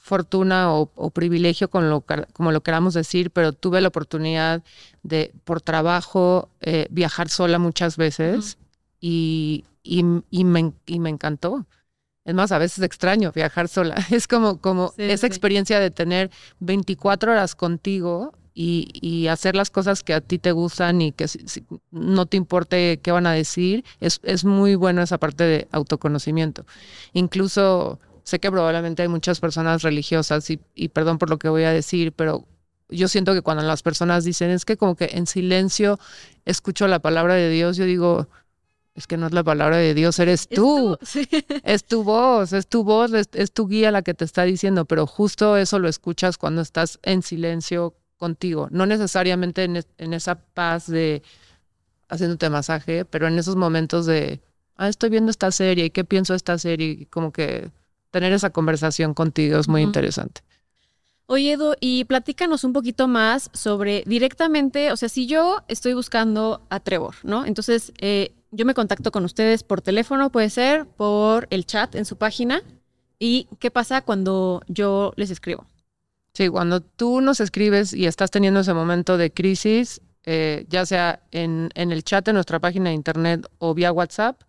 [0.06, 4.62] fortuna o, privilegio, con lo, como lo queramos decir, pero tuve la oportunidad
[5.02, 8.56] de, por trabajo, eh, viajar sola muchas veces
[9.00, 11.66] y, y, me, y, me, encantó.
[12.26, 13.94] Es más, a veces extraño viajar sola.
[14.10, 20.02] Es como, como esa experiencia de tener 24 horas contigo y, y, hacer las cosas
[20.02, 21.26] que a ti te gustan y que
[21.90, 26.64] no te importe qué van a decir, es, es muy bueno esa parte de autoconocimiento.
[27.12, 31.64] Incluso sé que probablemente hay muchas personas religiosas y, y perdón por lo que voy
[31.64, 32.46] a decir, pero
[32.88, 35.98] yo siento que cuando las personas dicen es que como que en silencio
[36.44, 38.28] escucho la palabra de Dios, yo digo,
[38.96, 40.98] es que no es la palabra de Dios, eres tú.
[41.62, 45.06] Es tu, voz, es tu voz, es, tu guía la que te está diciendo, pero
[45.06, 51.22] justo eso lo escuchas cuando estás en silencio contigo, no necesariamente en, esa paz de
[52.08, 54.40] haciéndote masaje, pero en esos momentos de,
[54.76, 57.06] ah, estoy viendo esta serie, ¿qué pienso de esta serie?
[57.10, 57.70] Como que
[58.10, 60.40] tener esa conversación contigo es muy interesante.
[61.26, 66.62] Oye, Edu, y platícanos un poquito más sobre directamente, o sea, si yo estoy buscando
[66.70, 67.44] a Trevor, ¿no?
[67.44, 72.04] Entonces, eh, yo me contacto con ustedes por teléfono, puede ser, por el chat en
[72.04, 72.62] su página.
[73.18, 75.66] ¿Y qué pasa cuando yo les escribo?
[76.34, 81.22] Sí, cuando tú nos escribes y estás teniendo ese momento de crisis, eh, ya sea
[81.30, 84.42] en, en, el chat de nuestra página de internet o vía WhatsApp,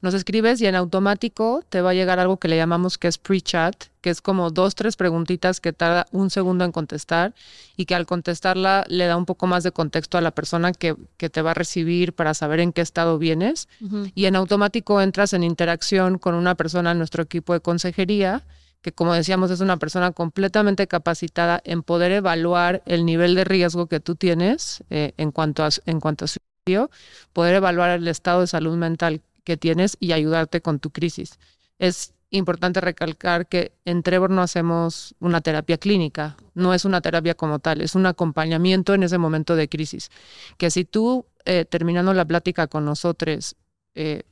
[0.00, 3.18] nos escribes y en automático te va a llegar algo que le llamamos que es
[3.18, 7.34] pre-chat, que es como dos, tres preguntitas que tarda un segundo en contestar
[7.76, 10.96] y que al contestarla le da un poco más de contexto a la persona que,
[11.16, 13.68] que te va a recibir para saber en qué estado vienes.
[14.14, 18.44] Y en automático entras en interacción con una persona en nuestro equipo de consejería
[18.82, 23.86] que como decíamos es una persona completamente capacitada en poder evaluar el nivel de riesgo
[23.86, 26.90] que tú tienes eh, en cuanto a en cuanto a suicidio,
[27.32, 31.38] poder evaluar el estado de salud mental que tienes y ayudarte con tu crisis.
[31.78, 37.34] Es importante recalcar que en Trevor no hacemos una terapia clínica, no es una terapia
[37.34, 40.10] como tal, es un acompañamiento en ese momento de crisis.
[40.56, 43.56] Que si tú, eh, terminando la plática con nosotros,
[43.94, 44.22] eh,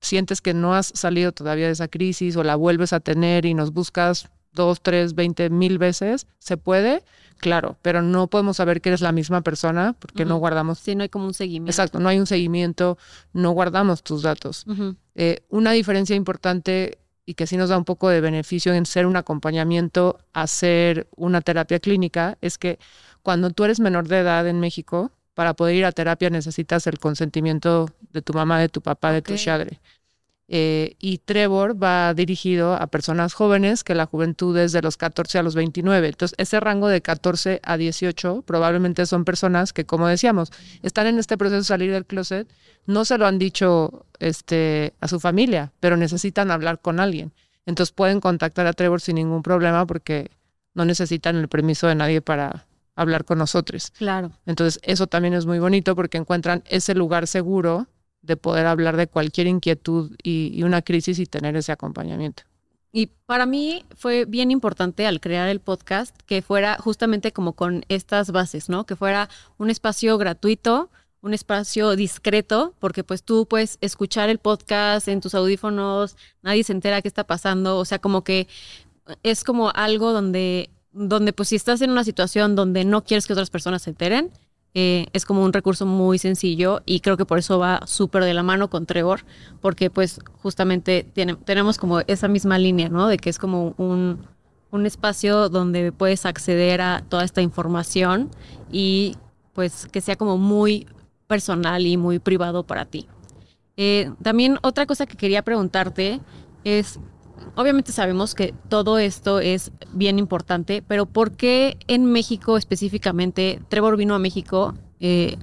[0.00, 3.54] sientes que no has salido todavía de esa crisis o la vuelves a tener y
[3.54, 4.28] nos buscas
[4.58, 7.02] dos, tres, veinte mil veces, se puede,
[7.38, 10.80] claro, pero no podemos saber que eres la misma persona porque no guardamos.
[10.80, 11.70] Sí, no hay como un seguimiento.
[11.70, 12.98] Exacto, no hay un seguimiento,
[13.32, 14.66] no guardamos tus datos.
[15.14, 19.06] Eh, una diferencia importante y que sí nos da un poco de beneficio en ser
[19.06, 22.78] un acompañamiento a ser una terapia clínica es que
[23.22, 26.98] cuando tú eres menor de edad en México, para poder ir a terapia necesitas el
[26.98, 29.78] consentimiento de tu mamá, de tu papá, de tu padre.
[30.50, 35.38] Eh, y Trevor va dirigido a personas jóvenes que la juventud es de los 14
[35.38, 36.08] a los 29.
[36.08, 40.50] Entonces, ese rango de 14 a 18 probablemente son personas que, como decíamos,
[40.82, 42.48] están en este proceso de salir del closet,
[42.86, 47.34] no se lo han dicho este, a su familia, pero necesitan hablar con alguien.
[47.66, 50.30] Entonces pueden contactar a Trevor sin ningún problema porque
[50.72, 53.92] no necesitan el permiso de nadie para hablar con nosotros.
[53.98, 54.32] Claro.
[54.46, 57.86] Entonces, eso también es muy bonito porque encuentran ese lugar seguro
[58.28, 62.44] de poder hablar de cualquier inquietud y, una crisis y tener ese acompañamiento.
[62.92, 67.84] Y para mí fue bien importante al crear el podcast que fuera justamente como con
[67.88, 68.84] estas bases, ¿no?
[68.84, 75.08] Que fuera un espacio gratuito, un espacio discreto, porque pues tú puedes escuchar el podcast
[75.08, 78.46] en tus audífonos, nadie se entera qué está pasando, o sea, como que
[79.22, 83.32] es como algo donde, donde pues si estás en una situación donde no quieres que
[83.32, 84.30] otras personas se enteren,
[84.80, 88.32] eh, es como un recurso muy sencillo y creo que por eso va súper de
[88.32, 89.24] la mano con Trevor,
[89.60, 91.04] porque pues justamente
[91.44, 93.08] tenemos como esa misma línea, ¿no?
[93.08, 94.20] De que es como un,
[94.70, 98.30] un espacio donde puedes acceder a toda esta información
[98.70, 99.16] y
[99.52, 100.86] pues que sea como muy
[101.26, 103.08] personal y muy privado para ti.
[103.76, 106.20] Eh, también otra cosa que quería preguntarte
[106.62, 107.00] es,
[107.54, 113.60] obviamente sabemos que todo esto es bien importante, pero ¿por qué en México específicamente?
[113.68, 115.36] Trevor vino a México, eh,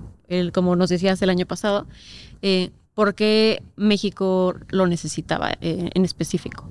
[0.53, 1.87] como nos decías el año pasado,
[2.41, 6.69] eh, ¿por qué México lo necesitaba eh, en específico?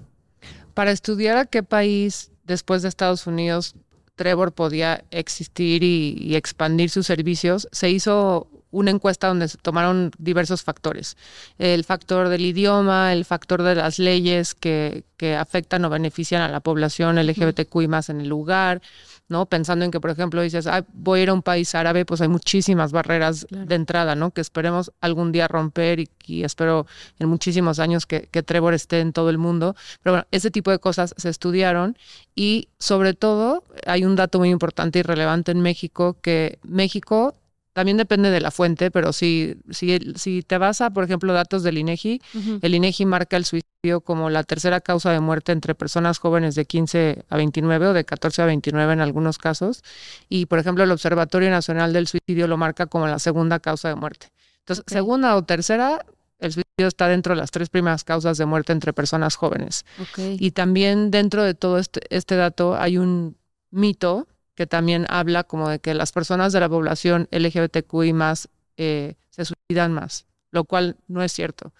[0.75, 3.75] Para estudiar a qué país después de Estados Unidos
[4.16, 10.62] Trevor podía existir y, expandir sus servicios, se hizo una encuesta donde se tomaron diversos
[10.62, 11.16] factores.
[11.59, 16.49] El factor del idioma, el factor de las leyes que, que afectan o benefician a
[16.49, 18.83] la población LGBTQI más en el lugar,
[19.29, 19.47] ¿no?
[19.47, 22.29] Pensando en que, por ejemplo, dices, voy a ir a un país árabe, pues hay
[22.29, 24.33] muchísimas barreras de entrada, ¿no?
[24.33, 26.87] Que esperemos algún día romper y, espero
[27.18, 29.77] en muchísimos años que, que, Trevor esté en todo el mundo.
[30.03, 31.97] Pero bueno, ese tipo de cosas se estudiaron
[32.35, 37.35] y sobre todo hay un dato muy importante y relevante en México, que México
[37.75, 41.64] también depende de la fuente, pero si, si, si te vas a, por ejemplo, datos
[41.64, 42.22] del INEGI,
[42.62, 46.66] el INEGI marca el suicidio como la tercera causa de muerte entre personas jóvenes de
[46.66, 49.83] 15 a 29 o de 14 a 29 en algunos casos.
[50.29, 53.97] Y, por ejemplo, el Observatorio Nacional del Suicidio lo marca como la segunda causa de
[53.97, 54.29] muerte.
[54.61, 56.07] Entonces, segunda o tercera,
[56.39, 59.85] el suicidio está dentro de las tres primeras causas de muerte entre personas jóvenes.
[60.16, 63.37] Y también dentro de todo este, este dato hay un
[63.72, 69.14] mito que también habla como de que las personas de la población LGBTQI más eh,
[69.30, 71.72] se suicidan más, lo cual no es cierto.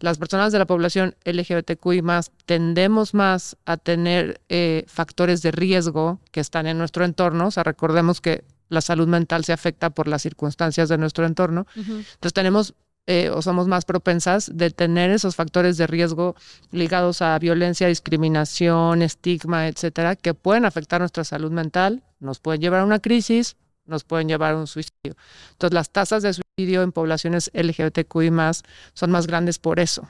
[0.00, 6.20] Las personas de la población LGBTQI más tendemos más a tener eh, factores de riesgo
[6.32, 7.46] que están en nuestro entorno.
[7.46, 11.66] O sea, recordemos que la salud mental se afecta por las circunstancias de nuestro entorno.
[11.76, 12.74] Entonces tenemos
[13.06, 16.34] eh, o somos más propensas de tener esos factores de riesgo
[16.72, 22.80] ligados a violencia, discriminación, estigma, etcétera, que pueden afectar nuestra salud mental, nos pueden llevar
[22.80, 25.16] a una crisis, nos pueden llevar a un suicidio.
[25.52, 30.08] Entonces, las tasas de suicidio en poblaciones LGBTQI más son más grandes por eso,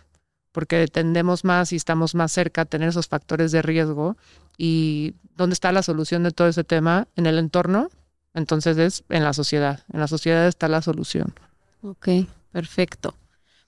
[0.53, 4.17] porque tendemos más y estamos más cerca a tener esos factores de riesgo.
[4.57, 7.09] ¿Y dónde está la solución de todo ese tema?
[7.15, 7.91] En el entorno.
[8.33, 9.81] Entonces es en la sociedad.
[9.93, 11.35] En la sociedad está la solución.
[11.83, 12.09] Ok.
[12.57, 13.15] Perfecto.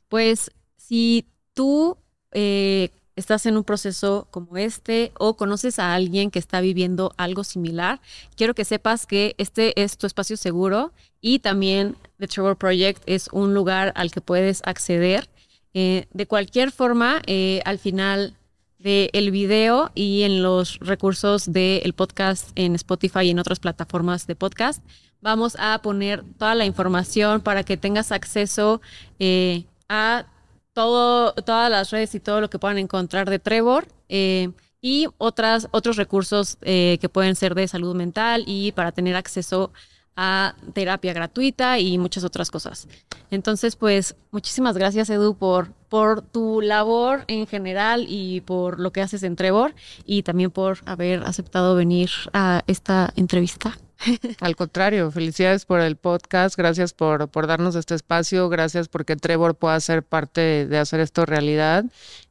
[0.09, 1.99] Pues si tú
[2.33, 7.45] eh, estás en un proceso como este o conoces a alguien que está viviendo algo
[7.45, 8.01] similar,
[8.35, 13.29] quiero que sepas que este es tu espacio seguro y también The Trevor Project es
[13.31, 15.29] un lugar al que puedes acceder.
[15.75, 18.38] Eh, de cualquier forma, eh, al final
[18.79, 24.27] del el video y en los recursos del podcast en Spotify y en otras plataformas
[24.27, 24.83] de podcast,
[25.21, 28.81] vamos a poner toda la información para que tengas acceso
[29.19, 30.27] eh, a
[30.73, 33.89] todo, todas las redes y todo lo que puedan encontrar de Trevor.
[34.09, 34.51] Eh,
[34.81, 39.65] y otras, otros recursos eh, que pueden ser de salud mental y para tener acceso
[39.65, 39.71] a
[40.73, 42.89] terapia gratuita y muchas otras cosas.
[43.31, 49.03] Entonces, pues muchísimas gracias Edu por, por tu labor en general y por lo que
[49.03, 53.79] haces en Trevor y también por haber aceptado venir a esta entrevista.
[54.41, 59.57] Al contrario, felicidades por el podcast, gracias por, por darnos este espacio, gracias porque Trevor
[59.57, 61.85] pueda ser parte de hacer esto realidad.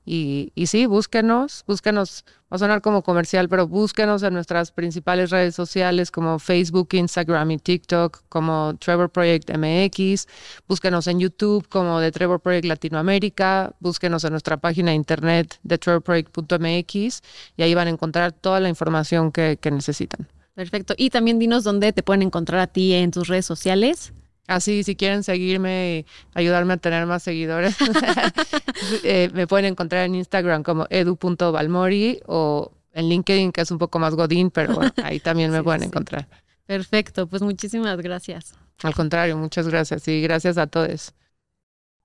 [0.10, 5.32] Y, y sí, búsquenos, búsquenos, va a sonar como comercial, pero búsquenos en nuestras principales
[5.32, 10.28] redes sociales como Facebook, Instagram y TikTok, como Trevor Project MX,
[10.66, 15.78] búsquenos en YouTube como The Trevor Project Latinoamérica, búsquenos en nuestra página de internet de
[15.78, 17.22] trevorproject.mx
[17.58, 20.26] y ahí van a encontrar toda la información que necesitan.
[20.58, 20.96] Perfecto.
[20.98, 24.14] Y también dinos dónde te pueden encontrar a ti en tus redes sociales.
[24.48, 27.76] Así, si quieren seguirme y ayudarme a tener más seguidores,
[29.04, 34.00] eh, me pueden encontrar en Instagram como edu.balmori o en LinkedIn, que es un poco
[34.00, 36.28] más godín, pero ahí también me pueden encontrar.
[36.66, 38.56] Perfecto, pues muchísimas gracias.
[38.84, 41.14] Al contrario, muchas gracias y gracias a todos.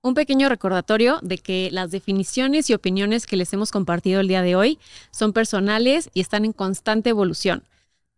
[0.01, 4.41] Un pequeño recordatorio de que las definiciones y opiniones que les hemos compartido el día
[4.41, 4.77] de hoy
[5.11, 7.63] son personales y están en constante evolución.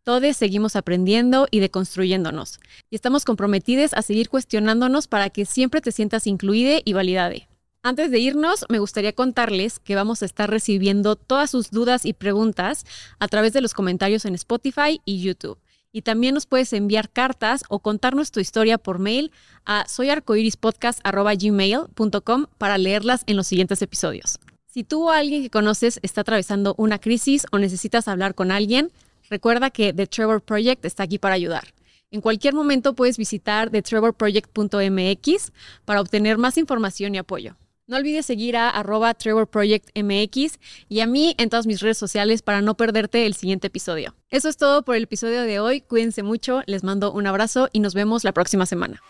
[0.05, 2.59] Todos seguimos aprendiendo y deconstruyéndonos.
[2.91, 7.47] Y estamos comprometidos a seguir cuestionándonos para que siempre te sientas incluida y validade.
[7.81, 12.13] Antes de irnos, me gustaría contarles que vamos a estar recibiendo todas sus dudas y
[12.13, 12.85] preguntas
[13.17, 15.57] a través de los comentarios en Spotify y YouTube.
[15.91, 19.31] Y también nos puedes enviar cartas o contarnos tu historia por mail
[19.65, 24.37] a soyarcoirispodcast.gmail.com para leerlas en los siguientes episodios.
[24.67, 28.91] Si tú o alguien que conoces está atravesando una crisis o necesitas hablar con alguien,
[29.29, 31.73] Recuerda que The Trevor Project está aquí para ayudar.
[32.11, 35.51] En cualquier momento puedes visitar thetrevorproject.mx
[35.83, 37.57] para obtener más información y apoyo.
[37.87, 40.59] No olvides seguir a arroba trevorprojectmx
[40.89, 44.15] y a mí en todas mis redes sociales para no perderte el siguiente episodio.
[44.29, 45.81] Eso es todo por el episodio de hoy.
[45.81, 49.01] Cuídense mucho, les mando un abrazo y nos vemos la próxima semana.